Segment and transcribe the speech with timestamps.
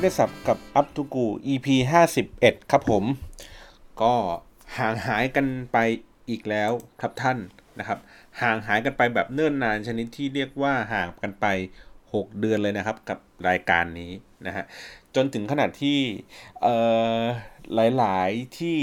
[0.00, 1.66] คุยไม่ได้สับกับอัพทูกู EP
[2.20, 3.04] 51 ครับผม
[4.02, 4.14] ก็
[4.78, 5.78] ห่างหายกันไป
[6.28, 6.70] อีกแล้ว
[7.00, 7.38] ครับท่าน
[7.78, 7.98] นะครับ
[8.40, 11.46] ห่างหายกันไปแบบเนิ่นนานชนิดที่เรียกว่าห่างกันไป
[11.94, 14.12] 6 เดือนเลยนะครับกับรายการนี้
[14.46, 14.64] นะฮะ
[15.14, 15.98] จนถึงขนาดที่
[16.62, 16.76] เอ่
[17.20, 17.22] อ
[17.74, 18.78] หลาย ๆ ที่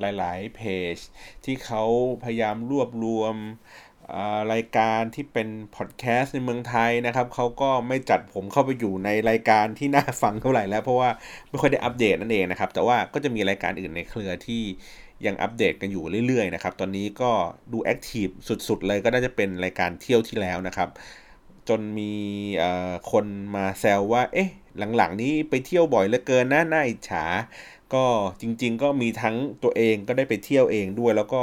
[0.00, 0.60] หลาย ๆ เพ
[0.94, 0.96] จ
[1.44, 1.82] ที่เขา
[2.24, 3.34] พยายามรวบรวม
[4.52, 11.10] รายการที่เป็นพอดแคสต์ในเมืองไทยนะครับเขาก็ไม่จัดผมเข้าไปอยู่ในรายการที่น่าฟังเท่าไหร่แล้วเพราะว่า
[11.48, 14.62] ไม่ค่อยได้อัปเดตนั่นเองนะครับ แต่ว่าก็จะมีรายการอื่นในเครือที่
[15.26, 17.30] ยังอัปเดตกันอยู่เรื่อยๆนะครับ ตอนนี้ก็
[17.72, 18.26] ดู active
[18.68, 20.88] สุดๆเลยก็น่าจะเป็นรายการเที่ยวที่แล้วนะครับ
[21.68, 22.12] จนมี
[23.10, 24.50] คนมาแซวว่า เอ๊ะ
[24.96, 27.24] หลังๆ นี้ไปเที่ยวบ่อยเหลือเกินนะน่าอิจฉา
[27.94, 28.04] ก็
[28.40, 31.42] จริง ๆ ก็มีทั้งตัวเองก็ได้ไปเที่ยวเองด้วยแล้วก็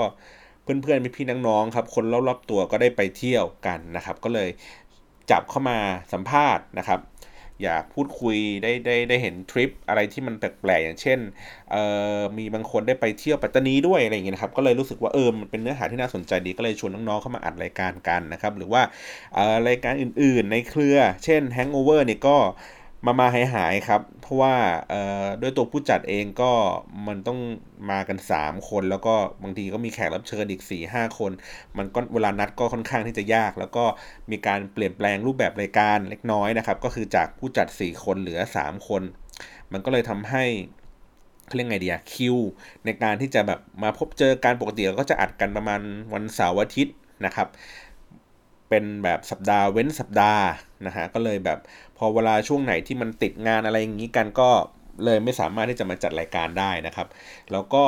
[0.84, 4.50] เพื่อนๆพี่ๆน้องๆครับคนรอบๆตัวก็ได้ไปเที่ยวกันนะครับ ก็เลย
[5.32, 5.78] จับเข้ามา
[6.14, 7.02] สัมภาษณ์นะครับ
[7.64, 11.20] อยากพูดคุยได้ได้ได้เห็นทริปอะไรที่มันแปลกๆอย่างเช่น
[11.72, 11.84] เอ่
[12.18, 18.82] อมีบางคนได้ไปเที่ยวปัตตานีด้วยอะไรอย่างเงี้ยนะครับก็เลยรู้สึกว่าเออมันเป็นเนื้อหาที่น่าสนใจดีก็เลยชวนน้องๆเข้ามาอัดรายการกันนะครับ หรือว่า
[19.36, 22.38] เอ่อรายการอื่นๆในเครือ เช่น Hangover เนี่ยก็
[23.06, 24.54] มามาหายหายครับ เพราะว่า
[25.42, 26.52] ด้วยตัวผู้จัดเองก็
[27.08, 27.40] มันต้อง
[27.92, 31.32] มากัน 3 คน แล้วก็บางทีก็มีแขกรับเชิญอีก4 5คน
[31.78, 33.86] มันก็เวลานัดก็ค่อนข้างที่จะยาก แล้วก็
[34.32, 39.02] มีการเปลี่ยนแปลงรูปแบบรายการเล็กน้อยนะครับ ก็คือจากผู้จัด 4 คนเหลือ 3 คน
[39.72, 40.44] มันก็เลยทำให้
[41.46, 42.38] เขาเรียกไงดีอะคิว
[42.86, 45.82] ในการที่จะแบบมาพบเจอการปกติก็จะอัดกันประมาณ
[46.14, 47.48] วันเสาร์อาทิตย์นะครับ
[48.70, 50.44] เป็นแบบสัปดาห์เว้นสัปดาห์
[50.86, 51.60] นะฮะก็เลยแบบ
[51.98, 54.50] พอเวลาช่วงไหนที่มันติดงานอะไรอย่างนี้กันก็
[55.06, 57.08] เลยไม่สามารถที่จะมาจัดรายการได้นะครับ
[57.52, 57.84] แล้วก็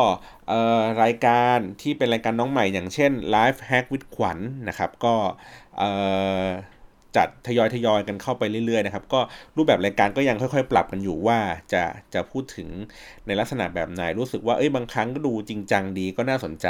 [1.04, 5.16] รายการที่เป็นรายการน้องใหม่อย่างเช่น Live Hack with ขวัญนนะครับก็
[7.18, 9.20] จัดทยอยทยอยกันเข้าไปเรื่อยๆนะครับ ก็
[9.58, 11.40] รูปแบบรายการก็ยังค่อยๆ ปรับกันอยู่ว่า
[11.74, 11.84] จะ
[12.14, 12.70] จะพูดถึง
[13.28, 16.68] ในลักษณะแบบไหนรู้สึกว่าเอ้ยบางครั้งก็ดูจริงจังดีก็น่าสนใจ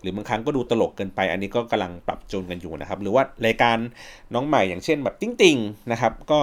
[0.00, 3.76] หรือบางครั้งก็ดูตลกเกินไป อันนี้ก็กำลังปรับจูนกันอยู่นะครับ หรือว่ารายการ
[4.34, 5.56] น้องใหม่อย่างเช่นแบบติ้งติง
[5.92, 6.40] นะครับ ก็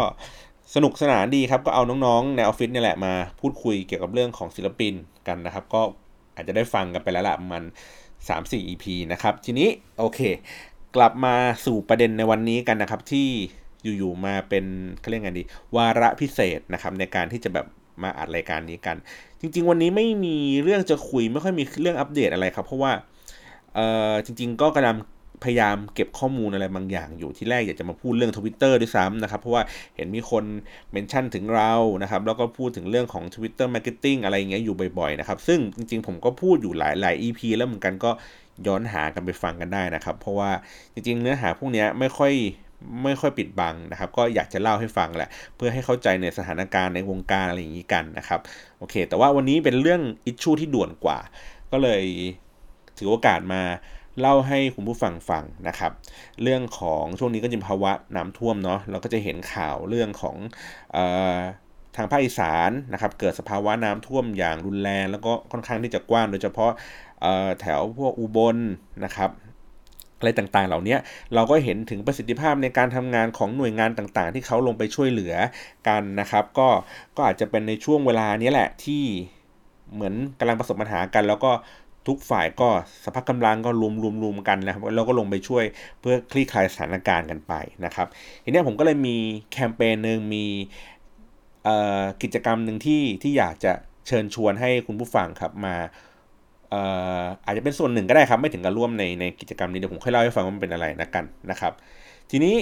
[0.75, 4.93] สนุกสนานดีครับก็เอาน้องๆในออฟฟิศนี่แหละมาพูดคุยเกี่ยวกับเรื่องของศิลปิน
[5.27, 5.81] กันนะครับ ก็
[6.35, 7.63] อาจจะได้ฟังกันไปแล้วละมัน
[8.27, 10.19] 3-4 EP นะครับ ทีนี้โอเค
[10.95, 11.35] กลับมา
[11.65, 13.27] สู่ประเด็นในวันนี้กันนะครับที่
[13.83, 14.65] อยู่ๆมาเป็น
[14.99, 15.43] เขาเรียกไงดี
[15.75, 17.65] วาระพิเศษนะครับในการที่จะแบบ
[18.03, 18.97] มาอัดรายการนี้กัน
[19.39, 22.91] จริง ๆ วันนี้ไม่มีเรื่องจะคุยไม่ค่อยมีเรื่องอัปเดตอะไรครับ เพราะว่า
[23.75, 23.79] เอ
[24.11, 24.97] อจริง ๆ ก็กำลัง
[25.43, 29.63] พยายามเก็บข้อมูลอะไรบางอย่างอยู่ที่แรกอยากจะมาพูดเรื่องทวิตเตอร์ด้วยซ้ำนะครับเพราะว่า
[29.95, 30.43] เห็นมีคน
[30.91, 31.73] เมนชั่นถึงเรา
[32.03, 38.11] นะครับแล้วก็พูดถึงเรื่องของ Twitter Marketing อะไรอย่างเงี้ยอยู่บ่อยๆนะครับซึ่งจริงๆผมก็พูดอยู่หลายๆ EP แล้วเหมือนกันก็
[38.67, 40.51] ย้อนหากันไปฟังกันได้นะครับ เพราะว่า
[40.93, 42.33] จริงๆ เนื้อหาพวกนี้ไม่ค่อย
[43.03, 48.39] ไม่ค่อยปิดบังนะครับ ก็อยากจะเล่าให้ฟังแหละ เพื่อให้เข้าใจในสถานการณ์ในวงการอะไรอย่างนี้กันนะครับ
[48.79, 51.19] โอเค แต่ว่าวันนี้เป็นเรื่องอิชชูที่ด่วนกว่า
[51.71, 52.03] ก็เลย
[52.97, 53.61] ถือโอกาสมา
[54.19, 55.91] เล่าให้คุณผู้ฟังฟังนะครับ
[56.43, 60.35] เรื่องของช่วงนี้ก็จะภาวะน้ำท่วมเนาะเราก็จะเห็นข่าวเรื่องของ
[60.95, 60.97] อ
[61.95, 66.71] ทางภาคอีสานนะครับ เกิดสภาวะน้ำท่วมอย่างรุนแรง แล้วก็ค่อนข้างที่จะกว้างโดยเฉพาะ
[67.61, 68.57] แถวพวกอุบล
[69.05, 69.31] นะครับ
[70.19, 70.97] อะไรต่างๆ เหล่านี้
[71.33, 75.33] เราก็เห็นถึงประสิทธิภาพในการทำงานของหน่วยงานต่างๆ ที่เขาลงไปช่วยเหลือ
[75.87, 76.69] กันนะครับ ก็
[77.15, 79.03] ก็อาจจะเป็นในช่วงเวลานี้แหละที่
[79.93, 81.51] เหมือนกำลังประสบปัญหากัน แล้วก็
[82.07, 82.69] ทุกฝ่ายก็
[83.05, 85.63] สภาพกำลังก็รวมรวมรวมกันนะครับแล้วก็ลงไปช่วย
[85.99, 87.53] เพื่อคลี่คลายสถานการณ์กันไป
[87.85, 88.07] นะครับ
[88.43, 89.15] ทีนี้ผมก็เลยมี
[89.51, 90.45] แคมเปญหนึ่งมี
[92.21, 93.73] กิจกรรมหนึ่งที่ที่อยากจะ
[94.07, 95.75] เชิญชวนให้คุณผู้ฟังครับมา
[97.45, 101.73] อาจจะเป็นส่วนหนึ่งก็ได้ครับไม่ถึงกับร่วมในในกิจกรรมนี้เดี๋ยวผมค่อยเล่าให้ฟังว่ามันเป็นอะไรนะกันนะครับ
[102.31, 102.55] ทีนี้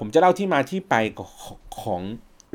[0.00, 0.94] ผมจะเล่าที่มาที่ไป
[1.82, 2.02] ของ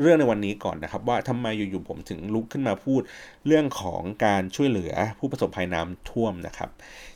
[0.01, 3.01] เรื่องในวันนี้ก่อนนะครับ ว่าทำไมอยู่ๆผมถึงลุกขึ้นมาพูด
[3.47, 6.69] เรื่องของการช่วยเหลือผู้ประสบภัยน้ำท่วมนะครับ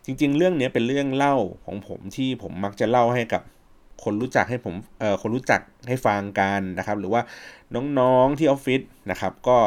[0.06, 1.36] จริง ๆ เรื่องนี้เป็นเรื่องเล่า
[1.66, 3.42] ของผมที่ผมมักจะเล่าให้กับ
[4.04, 7.22] คนรู้จักให้ผมเอ่อคนรู้จักให้ฟังกันนะครับ หรือว่า
[8.00, 9.58] น้องๆที่ออฟฟิศนะครับ ก็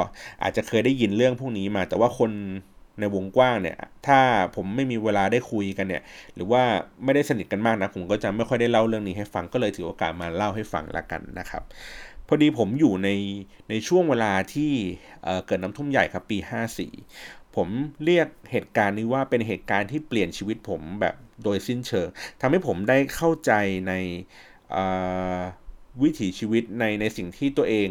[0.43, 2.31] อาจจะเคยได้ยินเรื่องพวกนี้มา แต่ว่าคน
[3.01, 4.21] ในวงกว้างเนี่ยถ้า
[4.57, 6.03] ผมไม่มีเวลาได้คุยกันเนี่ย
[6.35, 6.63] หรือว่า
[7.05, 11.63] ไม่ได้สนิทกันมากนะผมก็จะไม่ค่อยได้เล่าเรื่องนี้ให้ฟังก็เลยถือโอกาสมาเล่าให้ฟังละกันนะครับ
[12.29, 13.11] พอดีผมอยู่ใน
[13.71, 14.73] ในช่วงเวลาที่
[15.47, 16.39] เกิดน้ำท่วมใหญ่ครับปี
[16.97, 17.69] 54 ผม
[18.05, 21.15] เรียกเหตุการณ์นี้ว่าเป็นเหตุการณ์ที่เปลี่ยนชีวิตผมแบบ
[21.45, 22.09] โดยสิ้นเชิง
[22.41, 23.53] ทำให้ผมได้เข้าใจ
[23.89, 23.93] ใน
[26.03, 27.89] วิถีชีวิตในในสิ่งที่ตัวเอง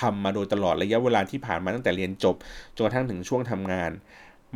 [0.00, 2.36] ทำมาโดยตลอดระยะเวลาที่ผ่านมาตั้งแต่เรียนจบ
[2.74, 3.90] จนกระทั่งถึงช่วงทำงาน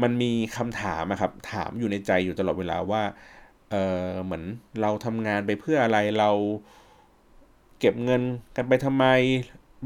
[0.02, 3.02] มันมีคำถามนะครับถามอยู่ในใจอยู่ตลอดเวลาว่า
[3.70, 4.44] เออเหมือน
[4.80, 6.30] เราทำงานไปเพื่ออะไรเรา
[7.78, 8.22] เก็บเงิน
[8.56, 9.06] กันไปทำไม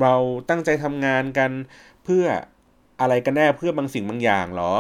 [0.03, 0.15] เรา
[0.49, 1.51] ตั้งใจทำงานกัน
[2.05, 2.25] เพื่อ
[3.01, 4.73] อะไรกันแน่เพื่อบางสิ่งบางอย่างหรอ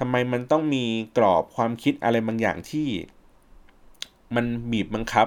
[0.00, 0.84] ทำไมมันต้องมี
[1.16, 2.88] กรอบความคิดอะไรบางอย่างที่
[4.34, 5.26] มันบีบบังคับ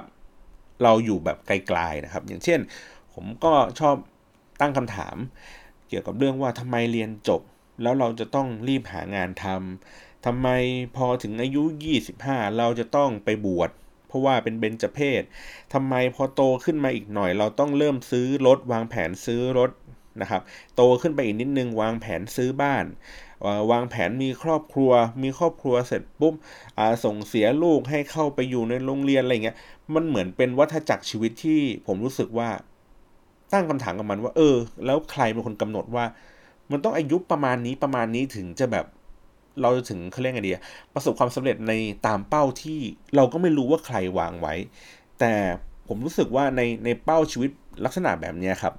[0.84, 2.60] เราอยู่แบบไกลๆนะครับ อย่างเช่น
[3.14, 3.96] ผมก็ชอบ
[4.62, 5.16] ตั้งคำถาม
[5.88, 7.42] เกี่ยวกับเรื่องว่าทำไมเรียนจบ
[7.82, 10.48] แล้วเราจะต้องรีบหางานทำทำไม
[10.96, 11.64] พอถึงอายุ
[12.12, 13.70] 25 เราจะต้องไปบวช
[14.08, 15.24] เพราะว่าเป็นเบญจเพศ
[15.74, 19.72] ทำไมพอโตขึ้นมาอีกหน่อย เราต้องเริ่มซื้อรถวางแผนซื้อรถ
[20.22, 20.42] นะครับ
[20.76, 22.86] โตขึ้นไปอีกนิดนึงวางแผนซื้อบ้าน
[23.72, 24.92] วางแผนมีครอบครัว
[25.24, 26.34] มีครอบครัวเสร็จปุ๊บ
[27.06, 29.58] ส่งเสียลูกให้เข้าไปอยู่ในโรงเรียนอะไรเงี้ย
[29.94, 32.50] มันเหมือนเป็นวัฏจักรชีวิตที่ผมรู้สึกว่า
[33.54, 36.06] ตั้งคำถามกับมันว่า เออ แล้วใครเป็นคนกำหนดว่า
[36.72, 38.86] มันต้องอายุประมาณนี้ประมาณนี้ถึงจะแบบ
[39.62, 40.54] เราจะถึงเขาเรียกไงดี
[40.94, 41.74] ประสบความสำเร็จใน
[42.08, 42.80] ตามเป้าที่
[43.16, 44.56] เราก็ไม่รู้ว่าใครวางไว้
[45.20, 45.34] แต่
[45.88, 47.52] ผมรู้สึกว่าในในเป้าชีวิต
[47.86, 48.74] ลักษณะแบบนี้ครับ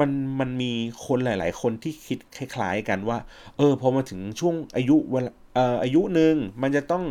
[0.00, 0.10] มัน
[0.40, 0.72] มันมี
[1.06, 3.18] คนหลาย ๆ คนที่คิดคล้าย ๆ กันว่า
[3.56, 5.32] เออพอมาถึงช่วงอายุเวลา
[5.82, 7.04] อายุหนึ่งมันจะต้อง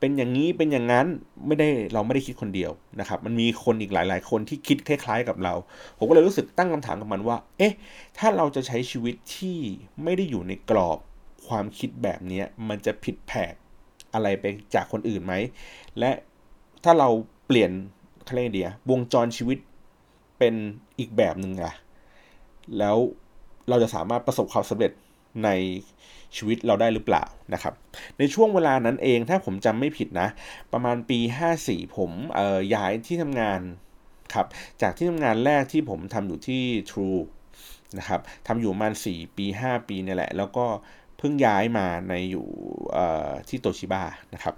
[0.00, 1.06] เป็นอย่างนี้เป็นอย่างนั้น
[1.46, 2.70] ไม่ได้เราไม่ได้คิดคนเดียว
[3.00, 5.54] นะครับ มันมีคนอีกหลาย ๆ คนที่คิดคล้ายๆกับเรา
[5.98, 7.74] ผมก็เลยรู้สึกตั้งคำถามกับมันว่า เอ๊ะ
[8.18, 9.58] ถ้าเราจะใช้ชีวิตที่
[10.02, 10.98] ไม่ได้อยู่ในกรอบ
[11.48, 13.54] ความคิดแบบนี้มันจะผิดแผก
[14.14, 14.44] อะไรไป
[14.74, 15.34] จากคนอื่นไหม
[15.98, 16.10] และ
[16.84, 17.08] ถ้าเรา
[17.46, 17.70] เปลี่ยน
[18.28, 19.58] คาเรเดียวงจรชีวิต
[20.38, 20.54] เป็น
[20.98, 21.74] อีกแบบหนึ่งอะ
[22.78, 22.96] แล้ว
[23.68, 24.92] เราจะสามารถประสบความสำเร็จ
[25.44, 25.50] ใน
[26.36, 27.24] ชีวิตเราได้หรือเปล่า
[27.54, 27.74] นะครับ
[28.18, 30.28] ในช่วงเวลานั้นเองถ้าผมจำไม่ผิดนะ
[30.72, 31.18] ประมาณปี
[31.58, 32.10] 54 ผม
[32.74, 33.60] ย้ายที่ทำงาน
[34.34, 34.46] ครับ
[34.82, 37.20] จากที่ทำงานแรกที่ผมทำอยู่ที่ True
[37.98, 40.66] นะครับทำอยู่ประมาณ 4 ปี 5 ปีนี่แหละ แล้วก็
[41.18, 42.46] เพิ่งย้ายมาในอยู่
[43.48, 44.02] ที่โตชิบะ
[44.34, 44.54] นะครับ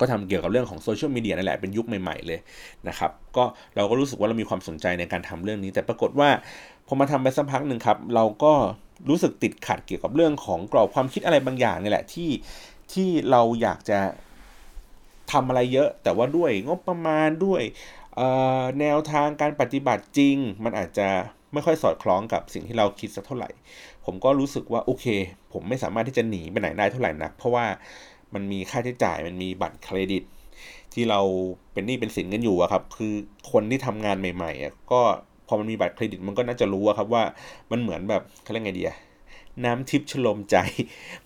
[0.00, 2.38] ก็ทำเกี่ยวกับเรื่องของโซเชียลมีเดียนั่นแหละเป็นยุคใหม่ๆเลย
[2.88, 3.44] นะครับก็
[3.76, 6.28] เราก็รู้สึกว่าเรามีความสนใจในการทำเรื่องนี้ แต่ปรากฏว่า
[6.86, 8.52] พอมาทำไปสักพักหนึ่งครับ เราก็
[9.08, 12.30] รู้สึกติดขัดเกี่ยวกับเรื่องของกรอบความคิดอะไรบางอย่างนี่แหละที่
[12.92, 13.98] ที่เราอยากจะ
[15.32, 17.62] ทำอะไรเยอะ แต่ว่าด้วยงบประมาณด้วย
[18.80, 21.08] แนวทางการปฏิบัติจริง มันอาจจะ
[21.52, 23.50] ไม่ค่อยสอดคล้องกับสิ่งที่เราคิดสักเท่าไหร่
[24.04, 25.06] ผมก็รู้สึกว่าโอเค
[25.52, 27.66] ผมไม่สามารถที่จะหนีไปไหนได้เท่าไหร่นัก เพราะว่า
[28.34, 30.22] มันมีค่าใช้จ่ายมันมีบัตรเครดิต
[30.94, 31.20] ที่เรา
[31.72, 33.14] เป็นหนี้เป็นสินกันอยู่อะครับ คือ
[33.52, 35.02] คนที่ทำงานใหม่ๆก็
[35.48, 37.22] พอมันมีบัตรเครดิตมันก็น่าจะรู้อะครับว่า
[37.70, 38.98] มันเหมือนแบบเขาเรียกไงดีอะ
[39.64, 40.56] น้ำทิพย์ชโลมใจ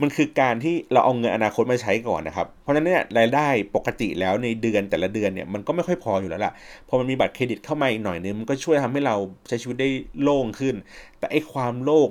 [0.01, 6.53] มันคือการที่เราเอาเงินอนาคตมาใช้ก่อนนะครับ เพราะฉะนั้นเนี่ยรายได้ปกติแล้วในเดือนแต่ละเดือนเนี่ยมันก็ไม่ค่อยพออยู่แล้วล่ะ
[6.89, 9.17] พอมันมีบัตรเครดิตเข้ามาอีกหน่อยนึงมันก็ช่วยทำให้เรา
[9.49, 9.89] ใช้ชีวิตได้
[10.23, 10.75] โล่งขึ้น
[11.19, 12.11] แต่ไอ้ความโล่ง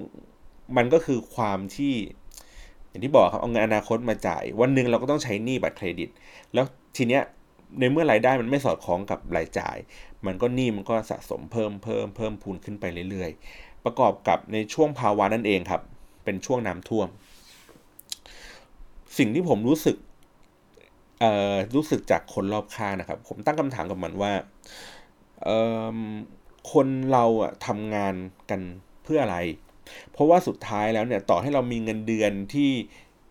[0.78, 1.94] มันก็คือความที่
[2.90, 6.10] อย่างที่บอกครับเอาเงินอนาคตมาจ่าย วันหนึ่งเราก็ต้องใช้หนี้บัตรเครดิต
[6.54, 6.66] แล้ว
[6.98, 7.24] ทีเนี้ย
[7.80, 9.78] ในเมื่อรายได้มันไม่สอดคล้องกับรายจ่าย
[10.26, 15.82] มันก็หนี้มันก็สะสมเพิ่มเพิ่มเพิ่มพูนขึ้นไปเรื่อยๆ ประกอบกับในช่วงภาวะนั่นเองครับ
[16.24, 17.08] เป็นช่วงน้ำท่วม
[19.18, 19.98] สิ่งที่ผมรู้สึก
[21.20, 24.34] เอ่อรู้สึกจากคนรอบข้างนะครับ ผมตั้งคำถามกับมันว่า
[25.44, 25.58] เอ่
[25.96, 25.98] อ
[26.72, 28.14] คนเราอะทำงาน
[28.50, 28.62] กัน
[29.04, 29.38] เพื่ออะไร
[30.12, 32.72] เพราะว่าสุดท้ายแล้วเนี่ยต่อให้เรามีเงินเดือนที่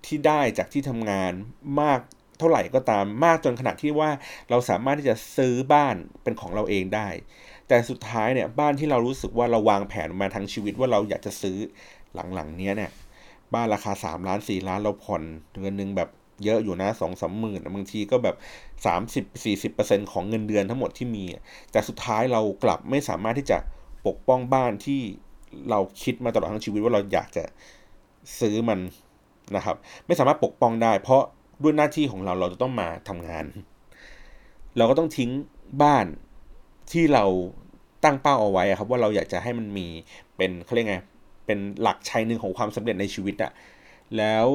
[0.07, 1.33] ที่ได้จากที่ทำงาน
[1.81, 2.01] มาก
[2.39, 4.11] เท่าไหร่ก็ตามมากจนขนาดที่ว่า
[4.51, 7.09] เราสามารถที่จะซื้อบ้านเป็นของเราเองได้
[7.69, 11.57] แต่สุดท้ายเนี่ยบ้านที่เรารู้สึกว่าเราวางแผนมาทั้งชีวิตว่าเราอยากจะซื้อ
[12.15, 12.91] หลังๆเนี้ยเนี่ย
[13.55, 15.23] บ้านราคาสามล้านสี่ล้านเราผ่อน
[15.61, 16.09] เงินหนึ่งแบบ
[16.45, 18.37] เยอะอยู่นะสองสามหมื่นบางทีก็แบบ
[18.87, 21.25] สามสิบสี่สิบเปอร์เซ็นของเงินเดือนทั้งหมดที่มี
[21.73, 23.59] แต่สุดท้ายเรากลับไม่สามารถที่จะ
[24.07, 25.01] ปกป้องบ้านที่
[25.71, 27.45] เราคิดมาตลอดทั้งชีวิตว่าเราอยากจะ
[28.41, 28.79] ซื้อมัน
[29.57, 29.77] นะครับ
[30.07, 31.23] ไม่สามารถปกป้องได้ เพราะ
[31.63, 33.45] ด้วยหน้าที่ของเราเราจะต้องมาทำงาน
[34.77, 35.31] เราก็ต้องทิ้ง
[35.83, 36.07] บ้าน
[36.93, 37.25] ที่เรา
[38.05, 39.87] ตั้งเป้าเอาไว้ครับ ว่าเราอยากจะให้มันมี
[40.37, 40.97] เป็นเขาเรียกไง
[41.47, 43.53] เป็นหลักชัยหนึ่งของความสำเร็จในชีวิตอะ
[44.19, 44.47] แล้ว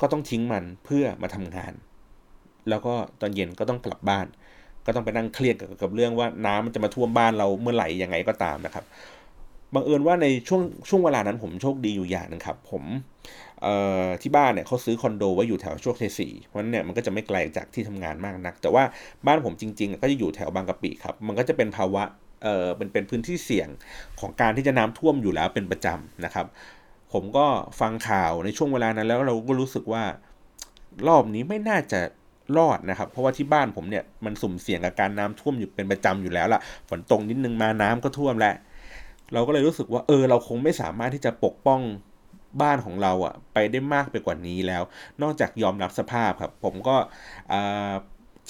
[0.00, 1.72] ก็ต้องทิ้งมันเพื่อมาทำงาน
[2.68, 4.26] แล้วก็ตอนเย็นก็ต้องกลับบ้าน
[4.86, 8.84] ก็ต้องไปนั่งเครียดกับเรื่องว่าน้ำมันจะมาท่วมบ้านเราเมื่อไหร่ยังไงก็ตามนะครับ
[9.74, 12.84] บังเอิญว่าในช่วงช่วงเวลานั้นผมโชคดีอยู่อย่างนึงครับ ผม
[14.22, 18.84] ที่บ้านเนี่ยเขาซื้อคอนโดไว้อยู่แถวโชคชัยสี่เพราะนั้นเนี่ยมันก็จะไม่ไกลจากที่ทำงานมากนัก แต่ว่า
[19.26, 22.02] บ้านผมจริงๆ ก็จะอยู่แถวบางกะปิครับ มันก็จะเป็นภาวะ
[22.42, 23.68] เออเป็นเป็นพื้นที่เสี่ยง
[24.20, 26.46] ของการที่จะน้ำท่วมอยู่แล้วเป็นประจำนะครับ
[27.12, 27.46] ผมก็
[27.80, 30.04] ฟังข่าวในช่วงเวลานั้นแล้วเราก็รู้สึกว่า
[31.08, 32.00] รอบนี้ไม่น่าจะ
[32.56, 38.54] รอดนะครับ เพราะว่าที่บ้านผมเนี่ยมันสุ่มเสี่ยงกับการน้ำท่วมอยู่เป็นประจำอยู่แล้วล่ะ ฝนตกนิดนึงมาน้ำก็ท่วมแล้ว
[39.32, 41.80] เราก็เลยรู้สึกว่าเออเราคงไม่สามารถที่จะปกป้อง
[42.62, 44.82] บ้านของเราอะไปได้มากไปกว่านี้แล้ว
[45.22, 46.96] นอกจากยอมรับสภาพครับ ผมก็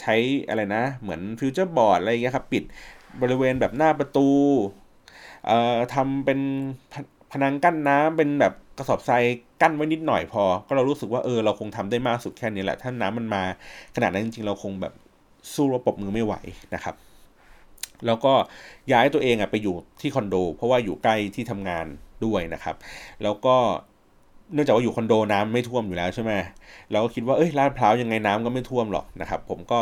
[0.01, 0.15] ใช้
[0.49, 2.65] อะไรนะ เหมือนฟิวเจอร์บอร์ดอะไรเงี้ยครับ ปิด
[3.23, 4.29] บริเวณแบบหน้าประตู
[5.95, 6.41] ทำเป็น
[7.33, 9.25] พนังกั้นน้ำเป็นแบบกระสอบทราย
[9.63, 13.43] กั้นไว้นิดหน่อยพอ ก็เรารู้สึกว่าเออเราคงทำได้มากสุดแค่นี้แหละ ถ้าน้ำมันมา
[13.97, 14.93] ขนาดนั้นจริงๆ เราคงแบบ
[15.55, 16.35] สู้ระบบมือไม่ไหว
[16.75, 16.95] นะครับ
[18.07, 18.33] แล้วก็
[18.93, 21.87] ย้ายตัวเองอะไปอยู่ที่คอนโด เพราะว่าอยู่ใกล้ที่ทำงาน
[22.25, 22.77] ด้วยนะครับ
[23.23, 23.57] แล้วก็
[24.53, 26.33] เนื่องจากว่าอยู่คอนโดน้ำไม่ท่วมอยู่แล้วใช่ไหม
[26.91, 29.81] เราก็คิดว่าเอ้ยลาดพร้าวยังไงน้ำก็ไม่ท่วมหรอกนะครับ ผมก็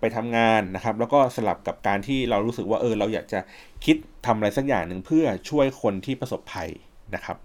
[0.00, 3.40] ไปทำงานนะครับ แล้วก็สลับกับการที่เรารู้สึกว่าเออเราอยากจะ
[3.84, 6.68] คิดทำอะไรสักอย่างหนึ่งเพื่อช่วยคนที่ประสบภัย
[7.14, 7.36] นะครับ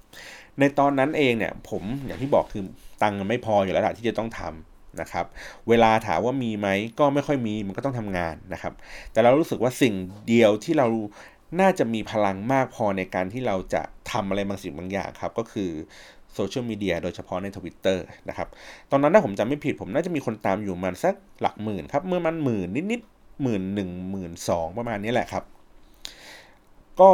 [0.59, 2.63] ในตอนนั้นเองเนี่ยผมอย่างที่บอกคือ
[3.01, 5.25] ตังค์ไม่พออยู่แล้วที่จะต้องทำนะครับ
[5.69, 6.67] เวลาถามว่ามีไหม
[6.99, 8.73] ก็ไม่ค่อยมีมันก็ต้องทำงานนะครับ
[9.11, 9.93] แต่เรารู้สึกว่าสิ่ง
[10.27, 10.87] เดียวที่เรา
[11.59, 13.81] น่าจะมีพลังมากพอในการที่เราจะ
[14.11, 15.69] ทำอะไรบางสิ่งบางอย่างครับ ก็คือ
[16.33, 17.97] โซเชียลมีเดียโดยเฉพาะใน Twitter
[18.29, 18.47] นะครับ
[18.91, 25.43] ตอนนั้นถ้าผมจำไม่ผิดผมน่าจะมีคนตามอยู่มันสักหลักหมื่นครับ เมื่อมันหมื่นนิดๆหมื่นหนึ่งหมื่นสองประมาณนี้แหละครับ
[26.99, 27.11] ก็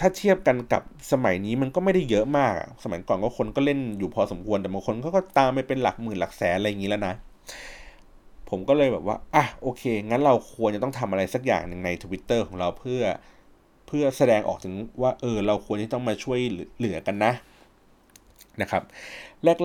[0.00, 2.54] ถ้าเทียบกันกับสมัยนี้มันก็ไม่ได้เยอะมาก
[2.84, 7.14] สมัยก่อนก็คนก็เล่นอยู่พอสมควรแต่บางคนเขาก็ตามไปเป็นหลักหมื่นหลักแสนอะไรอย่างนี้แล้วนะ
[8.50, 13.02] ผมก็เลยแบบว่าอะโอเค งั้นเราควรจะต้องทำอะไรสักอย่างหนึ่งใน Twitter ของเราเพื่อ
[13.92, 16.40] พื่อแสดงออกถึงว่าเออเราควรที่ต้องมาช่วย
[16.76, 17.32] เหลือกันนะ
[18.62, 18.82] นะครับ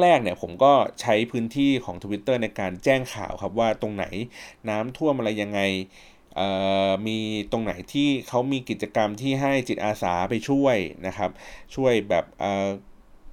[0.01, 4.05] แรกๆเนี่ยผมก็ใช้พื้นที่ของ Twitter ในการแจ้งข่าวครับว่าตรงไหน
[4.69, 5.60] น้ำท่วมอะไรยังไง
[7.07, 7.19] มี
[7.51, 11.31] ตรงไหนที่เขามีกิจกรรมที่ให้จิตอาสาไปช่วยนะครับ
[11.75, 12.25] ช่วยแบบ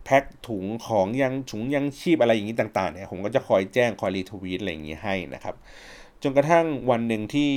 [0.05, 5.55] แพ็คถุงของยังถุงยังชีพอะไรอย่างนี้ต่างๆเนี่ยผมก็จะคอยแจ้งคอยรีทวีตอะไรอย่างนี้ให้นะครับ
[6.23, 7.53] จนกระทั่งวันหนึ่งที่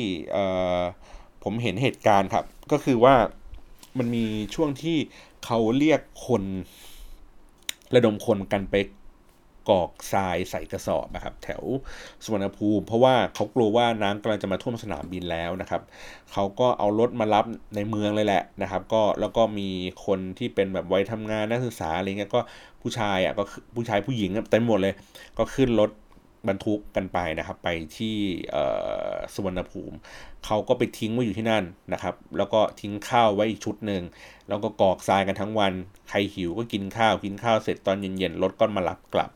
[1.44, 3.15] ผมเห็นเหตุการณ์ครับ ก็คือว่า
[3.98, 4.25] มันมี
[4.56, 4.98] ช่วงที่
[5.46, 6.44] เขาเรียกคน
[7.96, 8.75] ระดมคนกันไป
[9.70, 11.63] กอกทรายใส่กระสอบนะครับ แถว
[12.24, 15.82] สุวรรณภูมิ เพราะว่าเขากลัวว่าน้ำกำลังจะมาท่วมสนามบินแล้วนะครับ
[16.32, 19.70] เขาก็เอารถมารับในเมืองเลยแหละนะครับ ก็แล้วก็มี
[20.06, 22.41] คนที่เป็นแบบไวัยทำงานนักศึกษาอะไรเงี้ยก็
[22.82, 23.44] ผู้ชายอะก็
[23.75, 24.94] ผู้ชายผู้หญิงเต็มหมดเลย
[25.38, 25.89] ก็ขึ้นรถ
[26.50, 28.16] บรรทุกกันไปนะครับ ไปที่
[29.34, 29.98] สุวรรณภูมิ
[30.46, 31.63] เขาก็ไปทิ้งไว้อยู่ที่นั่น
[31.94, 34.04] นะครับ แล้วก็ทิ้งข้าวไว้อีกชุดหนึ่ง
[34.48, 35.74] แล้วก็กอกทรายกันทั้งวัน
[36.10, 39.32] ใครหิวก็กินข้าวกินข้าวเสร็จตอนเย็นๆรถก็มารับกลับ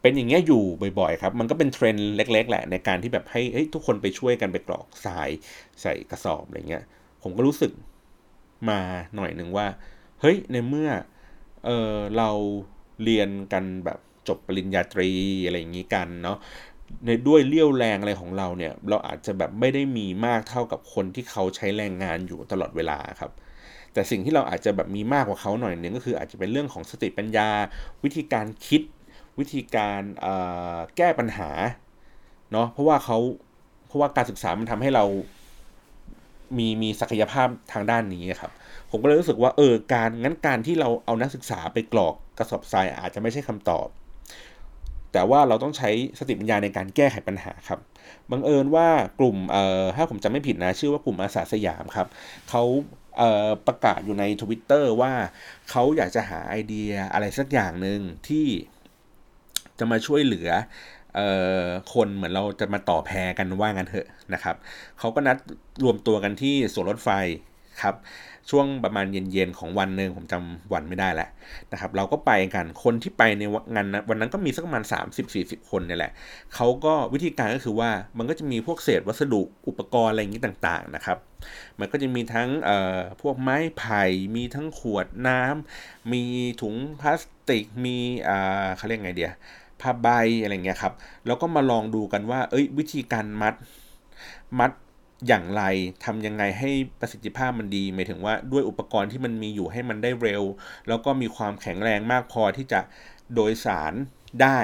[0.00, 0.62] เป็นอย่างเงี้ยอยู่
[0.98, 5.28] บ่อยๆครับ มันก็เป็นเทรนด์เล็ก ๆ แหละในการที่แบบให้ทุกคนไปช่วยกันไปกรอกทราย
[5.82, 6.84] ใส่กระสอบอะไรเงี้ย
[7.22, 7.72] ผมก็รู้สึก
[8.70, 8.80] มา
[9.16, 9.66] หน่อยหนึ่งว่า
[10.20, 10.90] เฮ้ยในเมื่อ
[11.64, 12.30] เออเรา
[13.02, 15.10] เรียนกันแบบ จบปริญญาตรี
[15.46, 16.38] อะไรอย่างนี้กันเนาะ
[17.06, 23.32] ในด้วยเลี้ยวแรงอะไรของเราเนี่ย เราอาจจะแบบไม่ได้มีมากเท่ากับคนที่เขาใช้แรงงานอยู่ตลอดเวลาครับ
[23.92, 27.48] แต่สิ่งที่เราอาจจะแบบมีมากกว่าเขาหน่อยนึงก็คืออาจจะเป็นเรื่องของสติปัญญา
[28.04, 28.82] วิธีการคิด
[29.38, 30.02] วิธีการ
[30.96, 31.50] แก้ปัญหา
[32.52, 33.18] เนาะเพราะว่าเขา
[33.86, 35.04] เพราะว่าการศึกษามันทำให้เรา
[36.58, 38.52] มีมีศักยภาพทางด้านนี้ครับ
[38.90, 43.86] ผมก็เลยรู้สึกว่าเออการงั้นการที่เราเอานักศึกษาไปกรอกกระสอบทรายอาจจะไม่ใช่คำตอบ
[45.16, 47.80] แต่ว่าเราต้องใช้สติปัญญาในการแก้ไขปัญหาครับ
[48.30, 48.88] บังเอิญว่า
[49.20, 52.06] กลุ่มเอ่อถ้าผมจำไม่ผิดนะ ชื่อว่ากลุ่มอาสาสยามครับ
[52.50, 52.62] เขา
[53.18, 55.12] เอ่อประกาศอยู่ใน Twitter ว่า
[55.70, 58.46] เขาอยากจะหาไอเดียอะไรสักอย่างหนึ่งที่
[59.78, 60.48] จะมาช่วยเหลือ
[61.14, 61.28] เอ่
[61.62, 64.56] อคนเหมือนเราจะมาต่อแพรกันว่างันเถอะนะครับ
[64.98, 65.36] เขาก็นัด
[65.84, 67.10] รวมตัวกันที่สวนรถไฟ
[67.82, 67.94] ครับ
[68.50, 71.28] ช่วงประมาณเย็นๆของวันหนึ่งผมจำวันไม่ได้แล้ว
[71.72, 73.42] นะครับ เราก็ไปกันคนที่ไปใน
[73.74, 74.84] งานวันนั้นก็มีสักประมาณ
[75.26, 76.12] 30-40 คนเนี่ยแหละ
[76.54, 81.18] เขาก็วิธีการก็คือว่ามันก็จะมีพวกเศษวัสดุอุปกรณ์อะไรอย่างนี้ต่างๆนะครับ
[81.78, 82.48] มันก็จะมีทั้ง
[83.22, 84.04] พวกไม้ไผ่
[84.36, 86.22] มีทั้งขวดน้ำมี
[86.62, 87.96] ถุงพลาสติกมี
[88.76, 89.32] เขาเรียกไงเดีย
[89.80, 90.08] ผ้าใบ
[90.42, 90.92] อะไรเงี้ยครับ
[91.26, 93.54] แล้วก็มาลองดูกันว่า เอ้ยวิธีการมัด
[94.60, 94.70] มัด
[95.26, 95.62] อย่างไร
[96.04, 96.70] ทำยังไงให้
[97.00, 100.42] ประสิทธิภาพมันดีหมายถึงว่าด้วยอุปกรณ์ที่มันมีอยู่ให้มันได้เร็ว
[100.88, 102.80] แล้วก็มีความแข็งแรงมากพอที่จะ
[103.34, 103.92] โดยสาร
[104.42, 104.58] ได้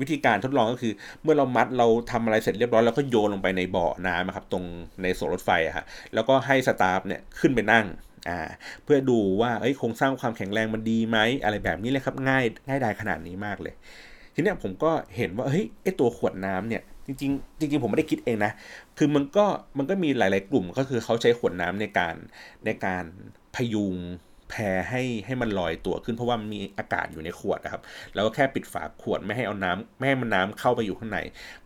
[0.00, 4.64] วิธีการทดลองก็คือ เมื่อเรามัดเราทำอะไรเสร็จเรียบร้อยแล้วก็โยนลงไปในบ่อน้ำครับตรง
[5.02, 5.84] ในโซลรถไฟอะฮะ
[6.14, 7.86] แล้วก็ให้สตาฟเนี่ยขึ้นไปนั่ง
[8.28, 8.40] อ่า
[8.84, 13.74] เพื่อดูว่าเอ้ยโครงสร้างความแข็งแรงมันดีไหมอะไรแบบนี้เลยครับง่ายง่ายดายขนาดนี้มากเลย
[14.34, 18.52] ทีเนี้ยผมก็เห็นว่าเฮ้ยไอตัวขวดน้ำเนี่ย จริงๆจริงๆผมไม่ได้คิดเองนะ
[18.98, 19.44] คือมันก็
[19.78, 22.14] มันก็มีหลาย ๆ กลุ่มก็คือเขาใช้ขวดน้ำในการ
[22.64, 23.04] ในการ
[23.54, 23.96] พยุง
[24.50, 27.82] แพรให้ให้มันลอยตัวขึ้นเพราะว่ามันมีอากาศอยู่ในขวดนะครับ
[28.14, 31.18] แล้วก็แค่ปิดฝาขวดไม่ให้เอาน้ำไม่ให้มันน้าเข้าไปอยู่ข้างใน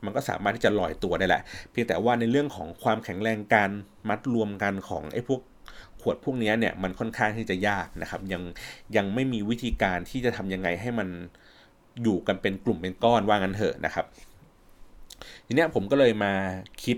[0.04, 3.70] มันก็สามารถที่จะลอยตัวได้แหละ เพียงแต่ว่าในเรื่องของความแข็งแรงการ
[4.08, 5.40] มัดรวมกันของไอ้พวก
[6.00, 8.42] ขวดพวกนี้เนี่ยมันค่อนข้างที่จะยากนะครับ ยัง
[8.96, 11.08] ยังไม่มีวิธีการที่จะทำยังไงให้มัน
[12.02, 14.06] อยู่กันเป็นกลุ่มเป็นก้อนว่างั้นเถอะนะครับ
[15.50, 16.32] ทีเนี้ยผมก็เลยมา
[16.84, 16.96] คิด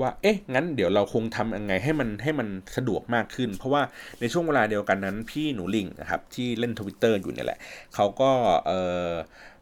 [0.00, 3.82] ว่า เอ๊ะ งั้นเดี๋ยวเราคงทำยังไงให้มันให้มันสะดวกมากขึ้น เพราะว่า
[4.20, 7.58] ในช่วงเวลาเดียวกันนั้น พี่หนูลิงนะครับ ที่เล่นทวิตเตอร์อยู่เนี่ยแหละ
[7.94, 8.30] เขาก็
[8.66, 8.72] เอ
[9.08, 9.12] อ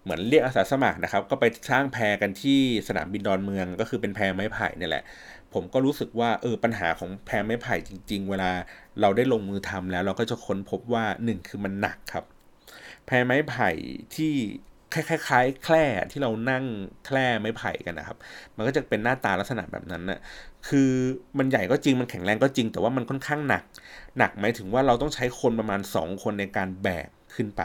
[0.02, 2.58] เหมือนเรียกอาสาสมัครนะครับ ก็ไปสร้างแพรกันที่
[2.88, 5.04] สนามบินดอนเมือง ก็คือเป็นแพรไม้ไผ่เนี่ยแหละ
[5.52, 8.50] ผมก็รู้สึกว่าเออปัญหาของแพรไม้ไผ่จริง ๆ เวลา
[9.00, 12.24] เราได้ลงมือทำแล้ว เราก็จะค้นพบว่าหนึ่งคือมันหนักครับ
[13.06, 13.70] แพรไม้ไผ่
[14.16, 14.32] ที่
[14.94, 16.64] คล้ายๆแคร่ที่เรานั่ง
[17.06, 18.16] แคร่ไม้ไผ่กันนะครับ
[18.56, 20.20] มันก็จะเป็นหน้าตาลักษณะแบบนั้นนะ่ะ
[20.68, 20.90] คือ
[21.38, 23.62] มันใหญ่ก็จริงมันแข็งแรงก็จริง แต่ว่ามันค่อนข้างหนัก
[24.18, 27.62] หนักหมายถึงว่าเราต้องใช้คนประมาณ 2 คนในการแบกขึ้นไป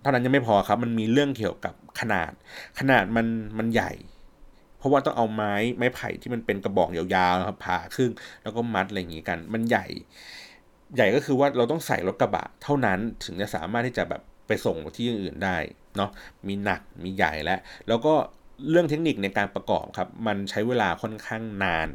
[0.00, 2.32] เท่านั้นยังไม่พอครับ มันมีเรื่องเกี่ยวกับขนาด
[2.78, 3.26] ขนาดมัน
[3.58, 3.92] มันใหญ่
[4.78, 8.10] เพราะว่าต้องเอาไม้ไม้ไผ่ที่มันเป็นกระบอกยาวๆครับผ่าครึ่ง
[8.42, 9.86] แล้วก็มัดอะไรอย่างงี้กัน มันใหญ่
[10.96, 15.56] ใหญ่ก็คือว่าเราต้องใส่รถกระบะ เท่านั้นถึงจะสามารถที่จะแบบ ไปส่งที่อื่นได้
[15.96, 16.10] เนาะ
[16.48, 18.14] มีหนักมีใหญ่แล้วแล้วก็
[18.70, 21.88] เรื่องเทคนิคในการประกอบครับ มันใช้เวลาค่อนข้างนาน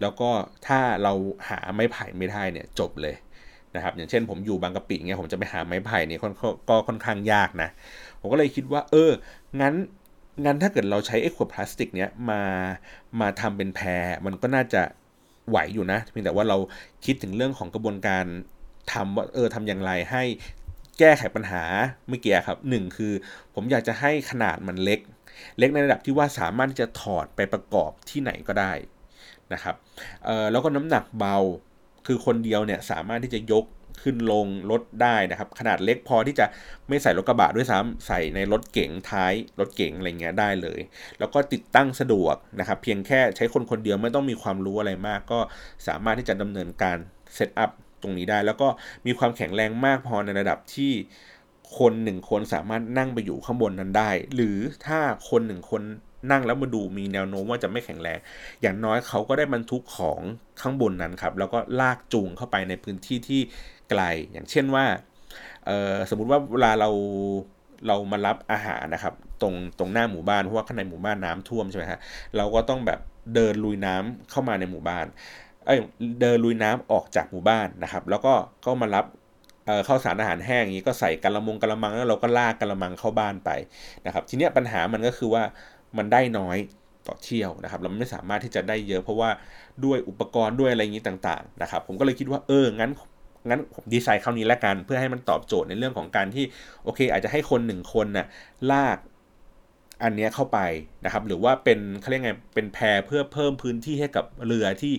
[0.00, 0.30] แล้วก็
[0.66, 1.12] ถ้าเรา
[1.48, 3.14] หาไม้ไผ่ไม่ได้เนี่ยจบเลย
[3.74, 6.20] นะครับอย่างเช่นผมอยู่บางกะปิเงี้ยผมจะไปหาไม้ไผ่เนี่ย
[6.68, 7.68] ก็ค่อนข้างยากนะ
[8.20, 9.10] ผมก็เลยคิดว่า เออ
[9.60, 9.74] งั้น
[10.44, 12.42] งั้นถ้าเกิดเราใช้ไอ้ขวดพลาสติกเนี้ยมา
[13.20, 14.82] มาทำเป็นแพรมันก็น่าจะ
[15.48, 16.56] ไหวอยู่นะเพียงแต่ว่าเรา
[17.04, 18.24] คิดถึงเรื่องของกระบวนการ
[18.92, 20.22] ทำว่าเออทำอย่างไรให้
[21.04, 21.64] แก้ไขปัญหา
[22.08, 23.12] เมื่อกี้ครับหนึ่งคือ
[23.54, 25.00] ผมอยากจะให้ขนาดมันเล็ก
[25.58, 28.72] เล็กในระดับที่ว่าสามารถที่จะถอดไปประกอบที่ไหนก็ได้
[29.52, 29.74] นะครับ
[30.52, 31.36] แล้วก็น้ำหนักเบา
[32.06, 33.64] คือคนเดียวเนี่ยสามารถที่จะยก
[34.02, 36.46] ขึ้นลงรถได้นะครับ ขนาดเล็กพอที่จะ
[36.88, 40.80] ไม่ใส่รถกระบะด้วยซ้ำใส่ในรถเก๋งท้ายรถเก๋งอะไรเงี้ยได้เลย
[41.18, 45.38] แล้วก็ติดตั้งสะดวกนะครับ เพียงแค่ใช้คนคนเดียวไม่ต้องมีความรู้อะไรมาก ก็
[45.88, 46.96] สามารถที่จะดำเนินการ
[47.34, 47.70] เซตอัพ
[48.02, 48.68] ตรงนี้ได้ แล้วก็
[49.06, 50.92] มีความแข็งแรงมากพอในระดับที่
[51.78, 55.82] คนหนึ่งคนสามารถนั่งไปอยู่ข้างบนนั้นได้ หรือถ้าคนหนึ่งคน
[56.30, 58.18] นั่งแล้วมาดูมีแนวโน้มว่าจะไม่แข็งแรง
[58.62, 60.20] อย่างน้อยเขาก็ได้บรรทุกของ
[60.60, 63.40] ข้างบนนั้นครับแล้วก็ลากจูงเข้าไปในพื้นที่ที่
[63.90, 64.84] ไกล อย่างเช่นว่า
[66.10, 66.90] สมมุติว่าเวลาเรา
[67.86, 72.00] เรามารับอาหารนะครับ ตรงตรงหน้าหมู่บ้านเพราะว่าข้างในหมู่บ้านน้ำท่วมใช่ไหมฮะ
[72.36, 73.00] เราก็ต้องแบบ
[73.34, 75.06] เดินลุยน้ำเข้ามาในหมู่บ้าน
[76.20, 78.32] เดินลุยน้ำออกจากหมู่บ้านนะครับ แล้วก็
[78.66, 79.06] ก็มารับ
[79.86, 83.50] เข้าสารอาหารแห้งอย่างนี้ก็ใส่กระมงกระมังแล้วเราก็ลากกระมังเข้าบ้านไป
[84.06, 85.42] นะครับ ทีนี้ปัญหามันก็คือว่า
[85.96, 86.56] มันได้น้อย
[87.06, 89.30] ต่อเที่ยวนะครับ เราไม่สามารถที่จะได้เยอะเพราะว่า
[89.84, 92.90] ด้วยอุปกรณ์ด้วยอะไรอย่างนี้ต่างๆนะครับ ผมก็เลยคิดว่าเอองั้น
[93.48, 96.44] งั้นผมดีไซน์คราวนี้แล้วกัน เพื่อให้มันตอบโจทย์ในเรื่องของการที่
[96.84, 98.26] โอเค อาจจะให้คนหนึ่งคนน่ะ
[98.72, 98.98] ลาก
[100.02, 100.58] อันนี้เข้าไป
[101.04, 104.94] นะครับหรือว่าเป็นเขาเรียกไงเป็นแพรเพื่อเพิ่มพื้นที่ให้กับเรือที่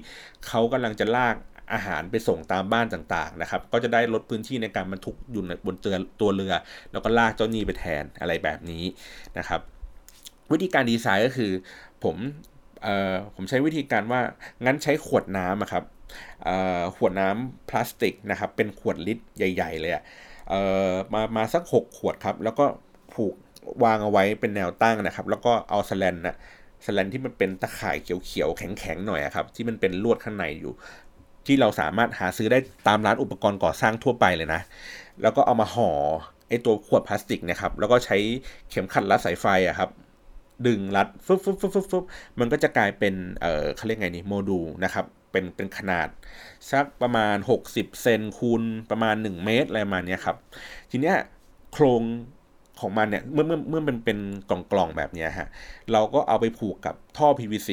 [0.48, 1.36] เขากำลังจะลาก
[1.74, 6.54] อาหารไปส่งตามบ้านต่างๆนะครับ ก็จะได้ลดพื้นที่ในการบรรทุกอยู่บนเตัวเรือ
[6.92, 8.84] แล้วก็ลากเจ้าหนี่ไปแทนอะไรแบบนี้
[9.38, 9.62] นะครับ
[10.52, 11.52] วิธีการดีไซน์ก็คือ
[12.04, 12.16] ผม
[13.36, 14.22] ผมใช้วิธีการว่า
[14.66, 15.84] งั้นใช้ขวดน้ำครับ
[16.96, 20.04] ขวดน้ำพลาสติกนะครับ เป็นขวดลิตรใหญ่ ๆ เลยอะ
[21.14, 22.66] มามาสัก 6 ขวดครับ แล้วก็
[23.14, 23.36] ผูก
[23.84, 26.36] วางเอาไว้เป็นแนวตั้งนะครับ แล้วก็เอาสแลนนะ
[26.86, 30.74] สแลนที่มันเป็นตะข่ายเขียวๆแข็งๆหน่อยครับ ที่มันเป็นลวดข้างในอยู่
[31.46, 34.62] ที่เราสามารถหาซื้อได้ตามร้านอุปกรณ์ก่อสร้างทั่วไปเลยนะ
[35.22, 35.90] แล้วก็เอามาห่อ
[36.50, 38.18] ไอตัวขวดพลาสติกนะครับ แล้วก็ใช้
[38.70, 39.90] เข็มขัดรัดสายไฟอะครับ
[40.68, 42.04] ดึงรัดฟึบฟึบฟึบฟึบฟึบ
[42.40, 46.08] มันก็จะกลายเป็นเออเขาเรียกไงนี่โมดูลนะครับเป็นเป็นขนาด
[46.72, 47.36] สักประมาณ
[47.68, 50.38] 60 เซนคูณประมาณ 1 เมตรอะไรประมาเนี้ครับ
[50.92, 51.18] ทีเนี้ย
[51.74, 52.02] โครง
[52.82, 54.18] ของมันเนี่ยเมื่อเมื่อเมื่อมันเป็น
[54.50, 55.48] กล่องกล่องแบบนี้ฮะ
[55.92, 57.70] เราก็เอาไปผูกกับท่อ PVC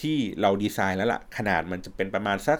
[0.00, 2.58] ที่เราดีไซน์แล้วละ่ะขนาดมันจะเป็นประมาณสัก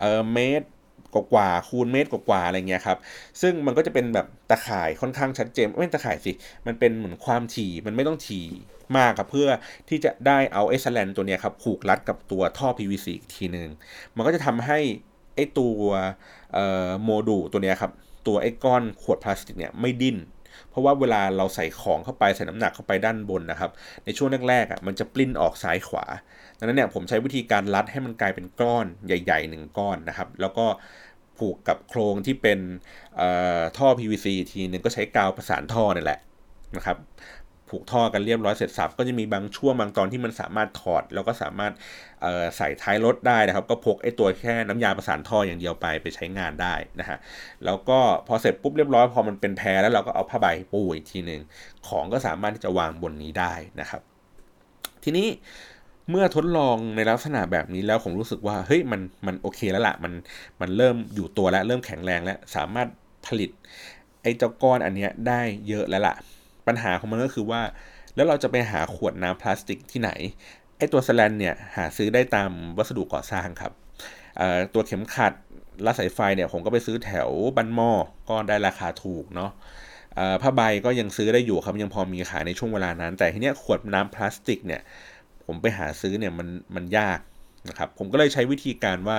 [0.00, 0.66] เออเมตร
[1.14, 2.98] กว่าคูณเมตรกว่าอะไรเงี้ยครับ
[3.40, 6.32] ซึ่งมันก็จะเป็นแบบตะข่ายค่อนข้างชัดเจนไม่ตะข่ายสิ
[6.66, 8.46] มันเป็นเหมือนความถี่มันไม่ต้องถี่
[8.96, 9.48] มากครับเพื่อ
[9.88, 13.68] ที่จะได้เอาเอสแลนตัวเนี้ยครับผูกรัดกับตัวท่อ PVC อีกทีหนึ่ง
[14.16, 14.78] มันก็จะทำให้
[15.34, 15.78] ไอตัว
[17.02, 17.92] โมดูลตัวเนี้ยครับ
[18.26, 20.16] ตัวไอ้ก้อนขวดพลาสติกเนี่ยไม่ดิ้น
[20.70, 23.70] เพราะว่าเวลาเราใส่ของเข้าไปใส่น้ำหนักเข้าไปด้านบนนะครับ
[24.04, 26.04] ในช่วงแรกๆอะมันจะปลิ้นออกซ้ายขวา
[26.58, 30.66] ดังนั้นเนี่ยผมใช้วิธีการรัดให้มันกลายเป็นก้อนใหญ่ๆหนึ่งก้อนนะครับ แล้วก็
[31.38, 32.58] ผูกกับโครงที่เป็น
[33.78, 36.20] ท่อ PVC ทีนึงก็ใช้กาวประสานท่อนี่แหละ
[36.76, 36.96] นะครับ
[37.74, 41.72] ผูกท่อกันเรียบร้อยเสร็จสับก็จะมีบางช่วงบางตอนที่มันสามารถถอด แล้วก็สามารถ
[42.56, 47.18] ใส่ท้ายรถได้นะครับ ก็พกไอ้ตัวแค่น้ำยาประสานท่ออย่างเดียวไปไปใช้งานได้นะฮะ
[47.64, 51.40] แล้วก็พอเสร็จปุ๊บเรียบร้อยพอมันเป็นแพรแล้วเราก็เอาผ้าใบปูอีกทีหนึ่ง
[51.88, 54.00] ของก็สามารถที่จะวางบนนี้ได้นะครับ
[55.04, 55.28] ทีนี้
[56.10, 60.12] เมื่อทดลองในลักษณะแบบนี้แล้วผมรู้สึกว่าเฮ้ยมันมันโอเคแล้วละมัน
[60.60, 62.88] มันเริ่มอยู่ตัวแล้วเริ่มแข็งแรงแล้วสามารถ
[63.26, 63.50] ผลิต
[64.22, 66.14] ไอ้เจ้าก้อนอันเนี้ยได้เยอะแล้วล่ะ
[66.66, 67.60] ปัญหาของมันก็คือว่า
[68.14, 70.10] แล้วเราจะไปหาขวดน้ำพลาสติกที่ไหน
[70.78, 73.72] ไอตัวสแลนเนี่ยหาซื้อได้ตามวัสดุก่อสร้างครับ
[74.74, 75.32] ตัวเข็มขัด
[75.84, 77.90] รัดสายไฟเนี่ยผมก็ไปซื้อแถวบ้านหม้อ
[78.28, 79.50] ก็ได้ราคาถูกเนาะ
[80.42, 84.80] ผ้าใบก็ยังซื้อได้อยู่ครับยังพอมีขายในช่วงเวลานั้น แต่ทีเนี้ยขวดน้ำพลาสติกเนี่ย
[85.46, 87.18] ผมไปหาซื้อเนี่ยมันมันยาก
[87.68, 89.18] นะครับผมก็เลยใช้วิธีการว่า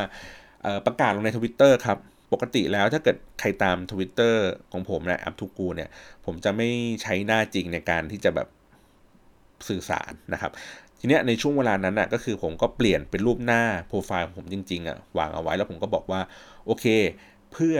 [0.85, 1.97] ประกาศลงในทวิตเตอร์ครับ
[2.35, 4.35] ปกติแล้วถ้าเกิดใครตาม Twitter
[4.71, 5.89] ของผมนะแอปทูกูเนี่ย
[6.25, 6.67] ผมจะไม่
[7.01, 8.47] ใช้หน้าจริงในการที่จะแบบ
[9.67, 10.51] สื่อสารนะครับ
[10.99, 16.21] ทีเนี้ยในช่วงเวลานั้นอะก็คือผมก็เปลี่ยนเป็นรูปหน้าโปรไฟล์ของผมจริงๆอะวางเอาไว้แล้วผมก็บอกว่า
[16.65, 16.85] โอเค
[17.51, 17.77] เพื่อ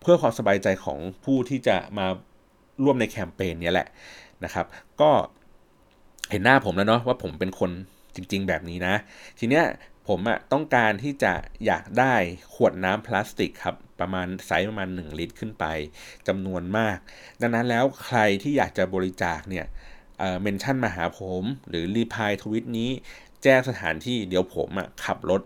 [0.00, 2.06] เพื่อความสบายใจของผู้ที่จะมา
[2.84, 3.88] ร่วมในแคมเปญนี้แหละ
[4.44, 4.66] นะครับ
[5.00, 5.10] ก็
[6.30, 7.70] เห็นหน้าผมแล้วเนาะว่าผมเป็นคน
[8.16, 8.94] จริง ๆ แบบนี้นะ
[9.38, 9.64] ทีเนี้ย
[10.08, 11.32] ผมอะต้องการที่จะ
[11.66, 12.14] อยากได้
[12.54, 15.64] ขวดน้ำพลาสติกครับประมาณไซส์ประมาณ 1 ลิตรขึ้นไป
[16.28, 16.98] จำนวนมาก
[17.40, 19.66] ดังนั้นแล้วใครที่อยากจะบริจาคเนี่ย
[20.42, 22.90] mention มาหาผม หรือ reply tweet นี้
[23.42, 25.42] แจ้งสถานที่เดี๋ยวผมอะขับรถ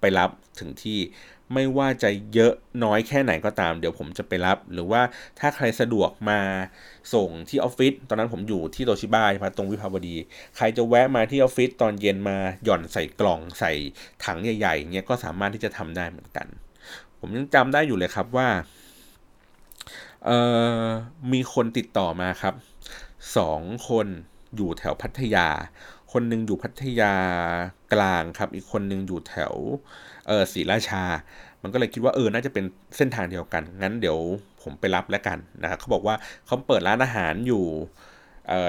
[0.00, 1.00] ไปรับถึงที่
[1.54, 2.52] ไม่ว่าจะเยอะ
[2.84, 5.02] น้อยแค่ไหนก็ตาม เดี๋ยวผมจะไปรับ หรือว่า
[5.38, 6.40] ถ้าใครสะดวกมา
[7.14, 10.16] ส่งที่ออฟฟิศตอนนั้นผมอยู่ที่โตชิบาอยู่ตรงวิภาวดี
[10.56, 13.72] ใครจะแวะมาที่ออฟฟิศตอนเย็นมาหย่อนใส่กล่องใส่
[14.24, 16.46] ถังใหญ่ๆเงี้ยก็สามารถที่จะทำได้เหมือนกัน
[17.18, 18.48] ผมยังจำได้อยู่เลยครับว่า
[20.24, 20.38] เอ่
[20.84, 20.86] อ
[21.32, 22.54] มีคนติดต่อมาครับ
[23.36, 24.06] สองคน
[24.56, 25.48] อยู่แถวพัทยา
[26.12, 27.14] คนหนึ่งอยู่พัทยา
[27.92, 29.54] กลางครับ อีกคนหนึ่งอยู่แถว
[30.26, 31.04] เออศรีราชา
[31.62, 32.64] มันก็เลยคิดว่าเออน่าจะเป็น
[32.96, 34.18] เส้นทางเดียวกัน งั้นเดี๋ยว
[34.66, 36.14] ผมไปรับแล้วกันนะครับเขาบอกว่า
[36.46, 37.64] เขาเปิดร้านอาหารอยู่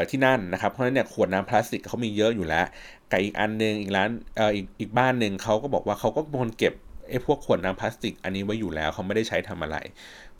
[0.10, 2.66] ที่นั่นนะครับ เพราะฉะนั้นเนี่ยขวดน้ำพลาสติกเขามีเยอะอยู่แล้ว
[3.12, 6.74] กับอีกอันหนึ่งอีกร้านเอ่ออีกอีกบ้านหนึ่งเขาก็บอกว่าเขาก็เป็นคนเก็บ
[7.10, 9.78] ไอ้พวกขวดน้ำพลาสติก อันนี้ไว้อยู่แล้วเขาไม่ได้ใช้ทำอะไร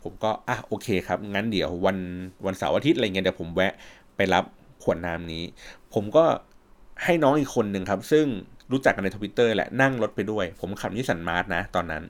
[0.02, 1.98] ผมก็อะโอเคครับ งั้นเดี๋ยววัน
[2.46, 3.72] วันเสาร์อาทิตย์อะไรเงี้ยเดี๋ยวผมแวะ
[4.16, 4.44] ไปรับ
[4.82, 5.44] ขวดน้ำนี้
[5.94, 6.24] ผมก็
[7.04, 8.26] ให้น้องอีกคนหนึ่งครับ ซึ่ง
[8.72, 12.02] รู้จักกันในทวิตเตอร์แหละนั่งรถไปด้วย ผมขับนิสสันมาร์ทนะตอนนั้น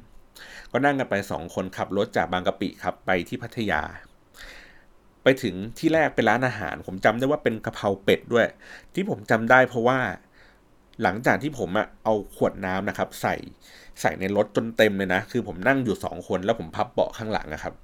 [0.73, 3.83] ก็นั่งกันไปสองคนขับรถจากบางกะปิครับไปที่พัทยา
[5.23, 8.47] ไปถึงที่แรกเป็นร้านอาหาร ผมจำได้ว่าเป็นกะเพราเป็ดด้วย
[8.95, 9.99] ที่ผมจำได้เพราะว่า
[11.03, 13.37] หลังจากที่ผมอะเอาขวดน้ำนะครับ ใส่
[14.01, 17.75] ใส่ในรถจนเต็มเลยนะ คือผมนั่งอยู่สองคนแล้วผมพับเบาะข้างหลังนะครับ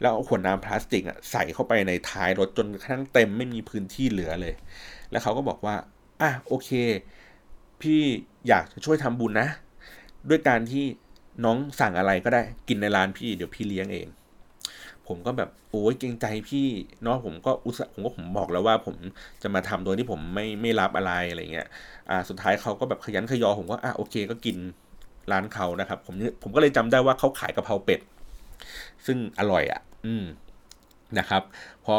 [0.00, 4.54] แล้วเอาขวดน้ำพลาสติกอะใส่เข้าไปในท้ายรถจนกระทั่งเต็มไม่มีพื้นที่เหลือเลย
[5.10, 5.76] แล้วเขาก็บอกว่า
[6.20, 6.70] อะโอเค
[7.80, 8.00] พี่
[8.48, 9.48] อยากจะช่วยทำบุญนะ
[10.28, 10.84] ด้วยการที่
[11.44, 14.08] น้องสั่งอะไรก็ได้กินในร้านพี่เดี๋ยวพี่เลี้ยงเอง
[15.08, 16.66] ผมก็แบบโอ้ยเกรงใจพี่
[17.04, 18.96] เนาะผมก็อุตส่าห์ผมก็ผมบอกแล้วว่าผม
[19.42, 21.68] จะมาทำโดยที่ผมไม่ไม่รับอะไรอะไรเงี้ย
[22.10, 24.56] อ่าสุดท้ายเขาก็แบบขยันขยอผมก็อะโอเคก็กิน
[25.32, 28.00] ร้านเขานะครับ ผมผมก็เลยจำได้ว่าเขาขายกะเพราเป็ด
[29.06, 30.24] ซึ่งอร่อยอะ่ะ อืม
[31.18, 31.42] นะครับ
[31.84, 31.96] พอ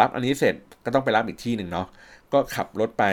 [0.00, 1.86] รับอันนี้เสร็จก็ต้องไปรับอีกที่หนึ่งเนาะ
[2.32, 3.04] ก็ขับรถไป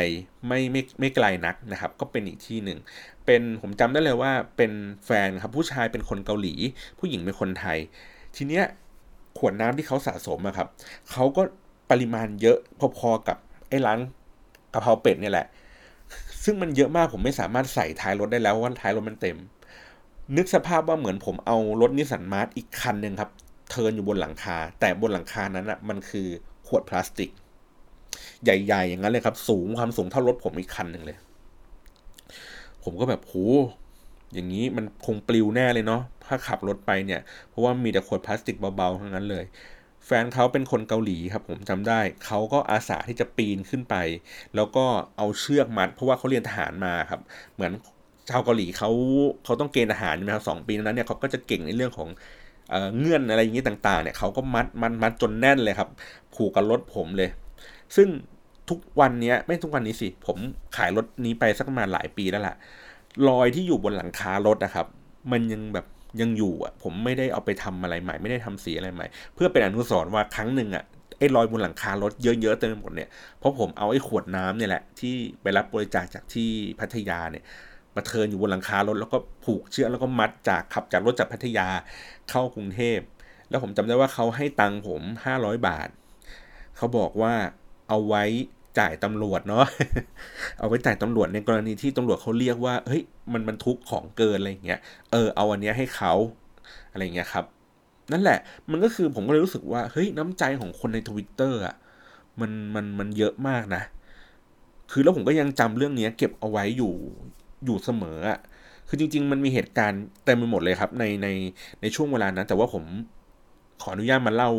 [0.47, 2.79] ไม่ไม่ไม่ไกลนักนะครับ ก็เป็นอีกที่หนึ่ง
[3.25, 4.71] เป็นผมจำได้เลยว่าเป็น
[5.05, 6.53] แฟนครับผู้ชายเป็นคนเกาหลี
[6.99, 7.77] ผู้หญิงเป็นคนไทย
[8.35, 8.65] ทีเนี้ย
[9.37, 10.67] ขวดน้ำที่เขาสะสมอะครับ
[11.11, 11.41] เขาก็
[11.91, 12.57] ปริมาณเยอะ
[12.97, 13.37] พอๆกับ
[13.69, 13.99] ไอ้ร้าน
[14.73, 15.47] กะเพราเป็ดเนี่ยแหละ
[16.43, 19.37] ซึ่งมันเยอะมากผมไม่สามารถใส่ท้ายรถได้แล้วเพราะว่าท้ายรถมันเต็ม
[20.37, 23.31] นึกสภาพว่าเหมือนผมเอารถนิสสันมาร์ชอีกคันหนึ่งครับ
[23.69, 26.27] เทินอยู่บนหลังคา แต่บนหลังคานั้นอะมันคือ
[26.67, 27.29] ขวดพลาสติก
[28.43, 31.17] ใหญ่ ๆ อย่างนั้นเลยครับ สูงความสูงเท่ารถผมอีกคันหนึ่งเลย
[32.83, 33.33] ผมก็แบบโห
[34.33, 39.45] อย่างนี้มันคงปลิวแน่เลยเนาะถ้าขับรถไปเนี่ย เพราะว่ามีแต่ขวดพลาสติกเบาๆทั้งนั้นเลย
[40.05, 43.95] แฟนเขาเป็นคนเกาหลีครับ ผมจำได้เขาก็อาสาที่จะปีนขึ้นไป
[44.55, 44.85] แล้วก็
[45.17, 47.21] เอาเชือกมัด เพราะว่าเขาเรียนทหารมาครับ
[47.55, 47.71] เหมือน
[48.29, 48.89] ชาวเกาหลีเขา
[49.45, 52.09] เขาต้องเกณฑ์ทหารใช่ไหมครับสองปีนั้นเนี่ยเขาก็จะเก่งในเรื่องของ
[52.99, 55.89] เงื่อนอะไรอย่างนี้ต่างๆเนี่ยเขาก็มัดมัดมัดจนแน่นเลยครับ
[56.35, 57.29] ผูกกับรถผมเลย
[57.95, 58.07] ซึ่ง
[58.69, 60.37] ทุกวันนี้ไม่ทุกวันนี้สิ ผม
[60.75, 62.55] ขายรถนี้ไปสักประมาณหลายปีแล้วล่ะ
[63.27, 64.87] รอยที่อยู่บนหลังคารถนะครับ
[65.31, 65.85] มันยังแบบ
[66.21, 70.83] ยังอยู่อะ ผมไม่ได้เอาไปทำอะไรใหม่ ไม่ได้ทำสีอะไรใหม่ เพื่อเป็นอนุสรณ์ว่าครั้งหนึ่งอะ
[71.17, 77.43] ไอ้รอยบนหลังคารถเยอะๆเต็มไปหมดเนี่ยเพราะผมเอาไอ้ขวดน้ำเนี่ยแหละที่ไปรับบริจาคจากที่พัทยาเนี่ย
[77.95, 81.67] มาเทินอยู่บนหลังคารถแล้วก็ผูกเชือกแล้วก็มัดจากขับจากรถจากพัทยา
[82.29, 82.99] เข้ากรุงเทพ
[83.49, 85.89] แล้วผมจำได้ว่าเขาให้ตังค์ผมห้าร้อยบาท
[86.77, 87.33] เขาบอกว่า
[87.89, 88.23] เอาไว้
[88.79, 89.65] จ่ายตำรวจเนาะ
[90.59, 94.79] เอาไว้จ่ายตำรวจในกรณีที่ตำรวจเขาเรียกว่า เฮ้ย มันมันทุกของเกินอะไรเงี้ย
[95.11, 96.13] เออ เอาอันเนี้ยให้เขา
[96.91, 97.45] อะไรเงี้ยครับ
[98.11, 98.39] นั่นแหละ
[98.71, 101.75] มันก็คือผมก็เลยรู้สึกว่า เฮ้ย น้ำใจของคนในทวิตเตอร์อะ
[102.41, 103.83] มัน มัน มันเยอะมากนะ
[104.91, 106.93] คือแล้วผมก็ยังจำเรื่องเนี้ย เก็บเอาไว้อยู่
[107.65, 108.39] อยู่เสมออะ
[108.87, 111.27] คือจริง ๆ มันมีเหตุการณ์เต็มไปหมดเลยครับ ใน ใน
[111.81, 112.83] ในช่วงเวลานั้น แต่ว่าผม
[113.81, 114.51] ขออนุญาตมาเล่า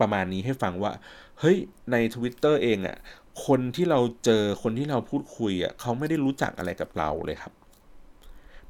[0.00, 0.92] ประมาณนี้ให้ฟังว่า
[1.40, 1.56] เฮ้ย
[1.92, 2.96] ใน Twitter เองอะ่ะ
[3.46, 7.52] คนที่เราเจอคนที่เราพูดคุยอะเขาไม่ได้รู้จักอะไรกับเราเลยครับ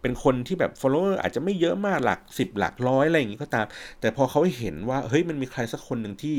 [0.00, 3.66] เป็นคนที่แบบ follower อาจจะไม่เยอะมากหลักสิบหลักร้อยอะไรอย่างนี้ก็ตาม
[4.00, 6.36] แต่พอเขาเห็นว่าเฮ้ยมันมีใครสักคนหนึ่งที่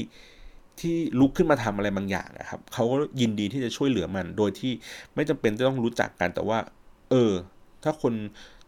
[0.80, 4.72] ที่ลุกขึ้นมาทำอะไรบางอย่างนะครับเขาก็ยินดีที่จะช่วยเหลือมัน โดยที่
[5.16, 6.60] ไม่จำเป็นจะต้องรู้จักกันแต่ว่า
[7.12, 7.32] เออ
[7.84, 8.14] ถ้าคน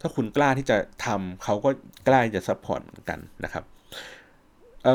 [0.00, 1.70] ถ้าคุณกล้าที่จะทำเขาก็
[2.08, 3.64] กล้าจะ support กันนะครับ
[4.84, 4.94] เอ่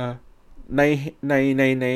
[0.00, 0.02] อ
[0.76, 0.82] ใน
[1.28, 1.86] ในในใน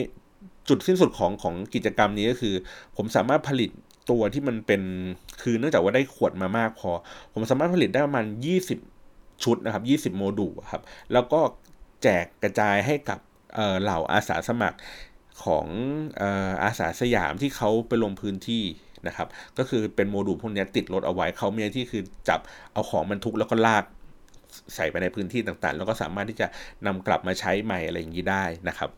[0.68, 2.54] จุดสิ้นสุดของของกิจกรรมนี้ก็คือ
[2.96, 3.70] ผมสามารถผลิต
[4.10, 4.82] ตัวที่มันเป็น
[5.42, 6.90] คือเนื่องจากว่าได้ขวดมามากพอ
[7.32, 8.24] ผมสามารถผลิตได้ประมาณ
[8.84, 10.82] 20 ชุดนะครับ 20 โมดูลครับ
[11.12, 11.40] แล้วก็
[12.02, 13.18] แจกกระจายให้กับ
[13.82, 14.78] เหล่าอาสาสมัคร
[15.44, 15.66] ของ
[16.64, 18.64] อาสาสยามที่เขาไปลงพื้นที่
[19.06, 22.40] นะครับ ก็คือเป็นโมดูลพวกนี้ติดรถเอาไว้เขามีที่คือจับ
[22.72, 23.84] เอาของบรรทุกแล้วก็ลาก
[24.74, 26.46] ใส่ไปในพื้นที่ต่างๆ แล้วก็สามารถที่จะ
[26.86, 28.90] นำกลับมาใช้ใหม่อะไรอย่างนี้ได้นะครับ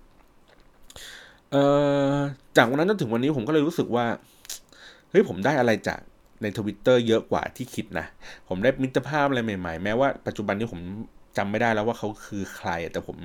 [2.56, 4.06] จากวันนั้นจนถึงวันนี้ผมก็เลยรู้สึกว่า
[5.10, 6.00] เฮ้ยผมได้อะไรจาก
[6.42, 8.06] ในทวิตเตอร์เยอะกว่าที่คิดนะ
[8.48, 10.80] ผมได้มิตรภาพอะไรใหม่ๆ แม้ว่าปัจจุบันนี้ผม
[11.36, 13.16] จำไม่ได้แล้วว่าเขาคือใคร แต่ผม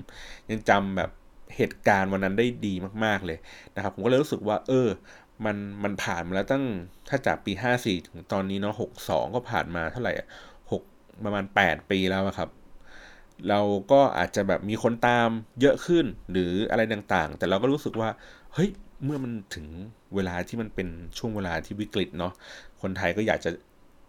[0.49, 1.11] ยังจำแบบ
[1.55, 3.37] เหตุการณ์วันนั้นได้ดีมากๆเลย
[3.75, 4.87] นะครับ ผมก็เลยรู้สึกว่า เออ
[5.45, 6.63] มันมันผ่านมาแล้วตั้ง
[7.09, 10.13] ถ้าจากปีห้าสี่ถึงตอนนี้เนาะหกสองก็ผ่านมาเท่าไหร่
[11.25, 12.49] ประมาณแปดปีแล้วครับ
[13.49, 13.59] เรา
[13.91, 15.29] ก็อาจจะแบบมีคนตาม
[15.61, 18.09] เยอะขึ้นหรืออะไรต่างๆ แต่เราก็รู้สึกว่า
[18.53, 18.69] เฮ้ย
[19.03, 19.67] เมื่อมันถึง
[20.15, 22.33] เวลาที่มันเป็นช่วงเวลาที่วิกฤตเนาะ
[22.81, 23.51] คนไทยก็อยากจะ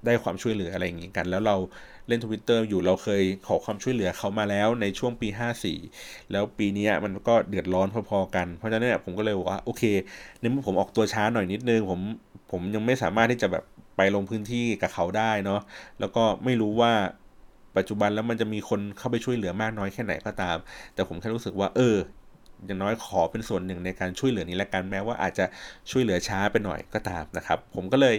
[0.07, 1.57] ได้ความช่วยเหลืออะไรอย่างนี้กัน แล้วเรา
[2.09, 5.29] เล่นทวิตเตอร์อยู่เราเคยขอความช่วยเหลือเขามาแล้วในช่วงปี
[5.81, 9.83] 54 แล้วปีนี้มันก็เดือดร้อนพอๆกัน เพราะฉะนั้นผมก็เลยบอกว่าโอเค
[10.40, 12.01] ในเมื่อผมออกตัวช้าหน่อยนิดนึงผม
[12.51, 13.64] ผมยังไม่สามารถที่จะแบบ
[14.01, 15.61] ไปลงพื้นที่กับเขาได้เนาะ
[16.01, 16.93] แล้วก็ไม่รู้ว่า
[17.77, 20.57] ปัจจุบันแล้วมันจะมีคนเข้าไปช่วยเหลือมากน้อยแค่ไหนก็ตาม
[20.95, 21.97] แต่ผมแค่รู้สึกว่า เออ
[22.67, 25.45] อย่างน้อยขอเป็นส่วนหนึ่งในการช่วยเหลือนี้และกันแม้ว่าอาจจะ
[25.91, 28.17] ช่วยเหลือช้าไปหน่อยก็ตามนะครับ ผมก็เลย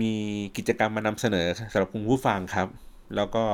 [0.00, 0.12] มี
[0.56, 2.68] กิจกรรมมานำเสนอสำหรับคุณผู้ฟังครับ
[3.16, 3.44] แล้วก็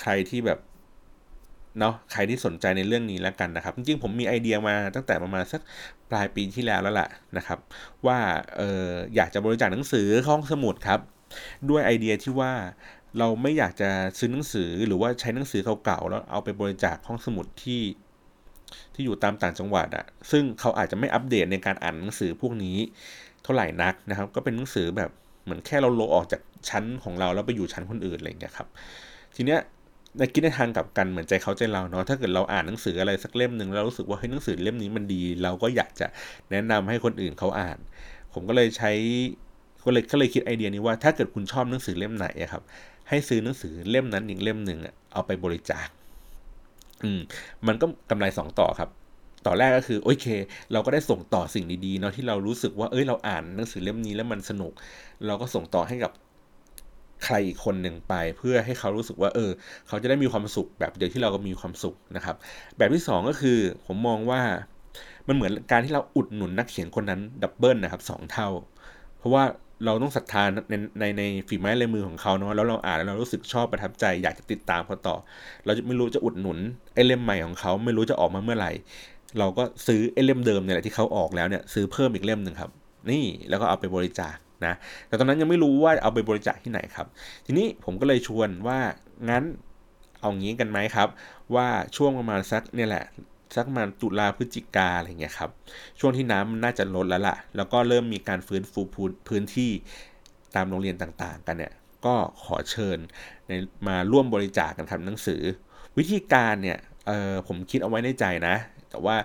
[0.00, 0.58] ใครที่แบบ
[1.78, 5.60] เนาะใครที่สนใจในเรื่องนี้แล้วกันนะครับ จริงๆผมมีไอเดียมาตั้งแต่ประมาณสัก
[6.10, 7.58] ปลายปีที่แล้วแล้วล่ะนะครับ
[8.06, 8.18] ว่า
[8.60, 11.00] อออยากจะบริจาคหนังสือห้องสมุดครับ
[11.70, 12.52] ด้วยไอเดียที่ว่า
[13.18, 17.82] เราไม่อยากจะซื้อหนังสือหรือว่าใช้หนังสือเก่าๆแล้วเอาไปบริจาคห้องสมุดที่
[18.94, 22.76] ที่อยู่ตามต่างจังหวัดอะซึ่งเขาอาจจะไม่อัปเดตในการอ่านหนังสือพวกนี้
[23.42, 25.10] เท่าไหร่นักนะครับ ก็เป็นหนังสือแบบ
[25.44, 28.68] เหมือนแค่เราโลออกจากชั้นของเราแล้วไปอยู่ชั้นคนอื่นอะไรอย่างเงี้ยครับ
[29.36, 29.60] ทีเนี้ย
[30.16, 36.06] ในคิดในทางกับกันเหมือนใจเขาใจเราเนาะถ้าเกิดเราอ่านหนังสืออะไรสักเล่มหนึ่งแล้วรู้สึกว่าเฮ้ยหนังสือเล่มนี้มันดี เราก็อยากจะ
[36.50, 37.78] แนะนำให้คนอื่นเขาอ่าน
[38.32, 38.90] ผมก็เลยใช้
[39.84, 42.62] ก็เลยก็เลยคิดไอเดียนี้ว่าถ้าเกิดคุณชอบหนังสือเล่มไหนครับ
[43.08, 44.78] ให้ซื้อหนังสือเล่มนั้นอีกเล่มหนึ่ง
[45.12, 45.88] เอาไปบริจาค
[47.04, 47.20] อืม
[47.66, 48.90] มันก็กำไรสองต่อครับ
[49.46, 50.26] ต่อแรกก็คือโอเค
[50.72, 54.72] เราก็ได้ส่งต่อสิ่งดีๆเนาะที่เรารู้สึกว่าเอ้ยเราอ่านหนังสือเล่มนี้แล้วมันสนุก
[55.26, 56.12] เราก็ส่งต่อให้กับ
[57.24, 59.50] ใครอีกคนหนึ่งไป เพื่อให้เขารู้สึกว่า เออ
[59.88, 62.36] เขาจะได้มีความสุขแบบเดียวที่เราก็มีความสุขนะครับ
[62.76, 64.42] แบบที่ 2 ก็คือผมมองว่า
[65.28, 68.48] มันเหมือนการที่เราอุดหนุนนักเขียนคนนั้นดับเบิลนะครับสองเท่า
[69.18, 69.44] เพราะว่า
[69.84, 75.16] เราต้องศรัทธาในในในฝีไม้ลายมือของเขาเนาะแล้วเราอ่านแล้วเรารู้สึกชอบประทับใจ อยากจะติดตามเขาต่อ
[75.64, 76.58] เราจะไม่รู้จะอุดหนุน
[76.94, 78.72] ไอเล่มใหม่ของเขาไม่รู้จะออกมาเมื่อไหร่
[79.38, 82.70] เราก็ซื้อไอเล่มเดิมเนี่ยแหละที่เขาออกแล้วเนี่ยซื้อเพิ่มอีกเล่มหนึ่งครับ
[83.10, 84.74] นี่แล้วก็เอาไปบริจาค นะ
[85.08, 87.06] แต่ตอนนั้นยังไม่รู้ว่าเอาไปบริจาคที่ไหนครับ
[87.46, 88.78] ทีนี้ผมก็เลยชวนว่า
[89.30, 89.44] งั้น
[90.20, 91.08] เอางี้กันไหมครับ
[91.54, 93.04] ว่าช่วงประมาณสักเนี่ยแหละ
[93.56, 95.50] สักประมาณตุลาพฤศจิกาอะไรเงี้ยครับ
[96.00, 98.80] ช่วงที่น้ำมันน่าจะลดแล้วล่ะ แล้วก็เริ่มมีการฟื้นฟู
[99.28, 99.70] พื้นที่
[100.54, 101.72] ตามโรงเรียนต่างๆ กันเนี่ย
[102.06, 102.98] ก็ขอเชิญ
[103.88, 105.42] มาร่วมบริจาคกันครับหนังสือ
[105.98, 106.78] วิธีการเนี่ย
[107.46, 108.54] ผมคิดเอาไว้ในใจนะ
[108.90, 109.16] แต่ว่า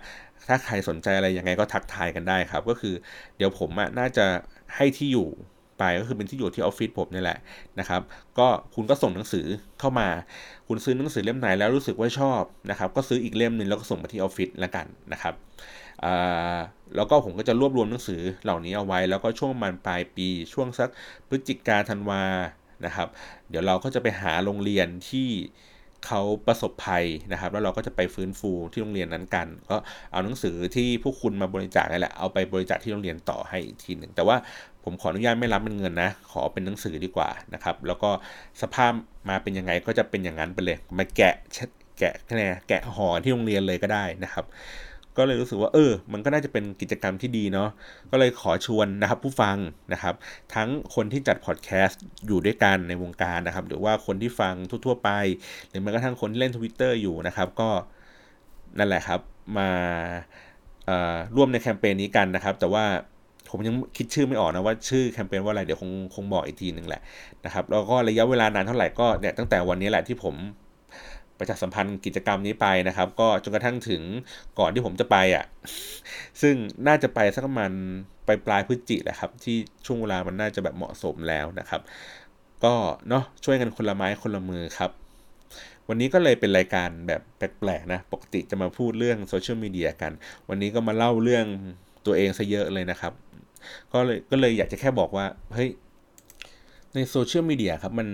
[0.47, 2.95] ถ้าใครสนใจอะไรยังไงก็ทักทายกันได้ครับ ก็คือ
[3.37, 3.69] เดี๋ยวผม
[3.99, 4.25] น่าจะ
[4.75, 5.29] ให้ที่อยู่
[5.79, 7.37] ไปก็คือเป็นที่อยู่ที่ออฟฟิศผมนี่แหละ
[7.79, 8.01] นะครับ
[8.37, 9.45] ก็คุณก็ส่งหนังสือ
[9.79, 10.07] เข้ามา
[10.67, 15.33] คุณซื้อหนังสือเล่มไหนแล้วรู้สึกว่าชอบนะครับ ก็ซื้ออีกเล่มหนึ่งแล้วก็ส่งมาที่ออฟฟิศแล้วกันนะครับ
[16.95, 20.89] แล้วก็ผมก็จะรวบรวมหนังสือเหล่านี้เอาไว้ แล้วก็ช่วงมันปลายปีช่วงสัก
[21.29, 22.23] พฤศจิกาธันวา
[22.85, 23.07] นะครับ
[23.49, 25.29] เดี๋ยวเราก็จะไปหาโรงเรียนที่
[26.07, 29.77] เขาประสบภัยนะครับ แล้วเราก็จะไปฟื้นฟูที่โรงเรียนนั้นกัน ก็
[30.11, 34.35] เอาหนังสือที่พวกคุณมาบริจาคนี่แหละเอาไปบริจาคที่โรงเรียนต่อให้อีกทีหนึ่งแต่ว่า
[34.83, 38.09] ผมขออนุญาตไม่รับเป็นเงินนะ ขอเป็นหนังสือดีกว่านะครับ แล้วก็
[38.61, 38.91] สภาพ
[39.29, 41.35] มาเป็นยังไงก็จะเป็นอย่างนั้นไปเลย มาแกะ
[41.99, 42.13] แกะ
[42.67, 44.45] แกะห่อที่โรงเรียนเลยก็ได้นะครับ
[45.17, 47.69] ก็เลยรู้สึกว่าเออ มันก็น่าจะเป็นกิจกรรมที่ดีเนาะ
[48.11, 49.57] ก็เลยขอชวนนะครับผู้ฟัง
[49.93, 50.15] นะครับ
[50.55, 54.53] ทั้งคนที่จัดพอดแคสต์อยู่ด้วยกันในวงการนะครับ หรือว่าคนที่ฟัง
[54.85, 55.09] ทั่วๆไป
[55.69, 57.69] หรือแม้กระทั่งคนที่เล่นทวิตเตอร์อยู่นะครับ ก็
[58.77, 59.19] นั่นแหละครับ
[59.57, 59.69] มา
[61.35, 62.85] ร่วมในแคมเปญนี้กันนะครับ แต่ว่า
[63.49, 67.01] ผมยังคิดชื่อไม่ออกนะว่าชื่อแคมเปญว่าอะไรเดี๋ยวคงคงบอกอีกทีหนึ่งแหละ
[67.45, 70.35] นะครับแล้วก็ระยะเวลานานเท่าไหร่ก็เนี่ยตั้งแต่วันนี้แหละที่ผม
[71.39, 74.01] ประชาสัมพันธ์กิจกรรมนี้ไปนะครับ ก็จนกระทั่งถึง
[74.59, 75.45] ก่อนที่ผมจะไปอะ่ะ
[76.41, 76.55] ซึ่ง
[76.87, 77.71] น่าจะไปสักประมาณ
[78.27, 81.81] ปลายปลายพฤศจิแหละครับ ที่ช่วงเวลามันน่าจะแบบเหมาะสมแล้วนะครับ
[82.63, 82.73] ก็
[83.09, 84.91] เนาะช่วยกันคนละไม้คนละมือครับ
[85.89, 90.11] วันนี้ก็เลยเป็นรายการแบบแปลกๆนะ ปกติจะมาพูดเรื่องโซเชียลมีเดียกัน
[90.49, 91.45] วันนี้ก็มาเล่าเรื่อง
[92.05, 93.13] ตัวเองซะเยอะเลยนะครับ
[93.93, 95.69] ก็เลยก็เลยอยากจะแค่บอกว่าเฮ้ย
[96.95, 98.07] ในโซเชียลมีเดียครับมัน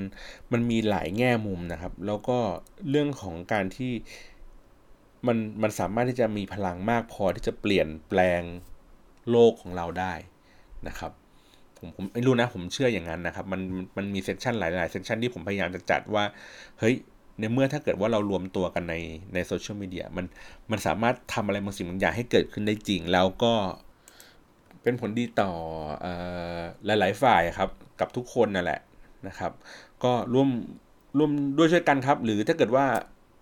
[0.51, 2.37] มันมีหลายแง่มุมนะครับ แล้วก็
[2.89, 3.91] เรื่องของการที่
[5.27, 8.41] มันมันสามารถที่จะมีพลังมากพอที่จะเปลี่ยนแปลง
[9.31, 10.13] โลกของเราได้
[10.87, 11.11] นะครับ
[11.77, 13.61] ผมผมไม่รู้นะผมเชื่ออย่างนั้นนะครับ มัน
[13.97, 16.23] มันมีเซสชันหลาย ๆ เซสชันที่ผมพยายามจะจัดว่า
[16.79, 16.95] เฮ้ย
[17.39, 18.95] ในเมื่อถ้าเกิดว่าเรารวมตัวกันใน
[19.33, 20.25] ในโซเชียลมีเดียมัน
[20.71, 23.53] มันสามารถทำอะไรบางสิ่งบางอย่างให้เกิดขึ้นได้จริง แล้วก็
[24.83, 25.51] เป็นผลดีต่อ
[26.05, 26.07] อ
[26.85, 28.79] หลาย ๆ ฝ่ายครับ กับทุกคนนั่นแหละ
[29.27, 29.51] นะครับ
[30.03, 30.49] ก็ร่วม
[31.17, 32.85] ร่วมด้วยช่วยกันครับ หรือถ้าเกิดว่า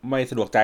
[0.09, 0.59] ไม่สะดวกใจ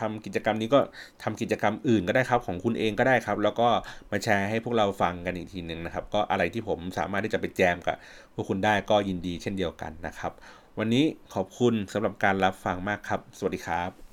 [0.00, 0.80] ทำกิจกรรมนี้ก็
[1.22, 3.68] ทำกิจกรรมอื่นก็ได้ครับ ของคุณเองก็ได้ครับ แล้วก็
[4.10, 7.96] มาแชร์ให้พวกเราฟังกันอีกทีหนึ่งนะครับ ก็อะไรที่ผมสามารถที่จะไปแจมกับ
[8.34, 10.32] พวกคุณได้ก็ยินดีเช่นเดียวกันนะครับ
[10.78, 14.03] วันนี้ขอบคุณสำหรับการรับฟังมากครับ สวัสดีครับ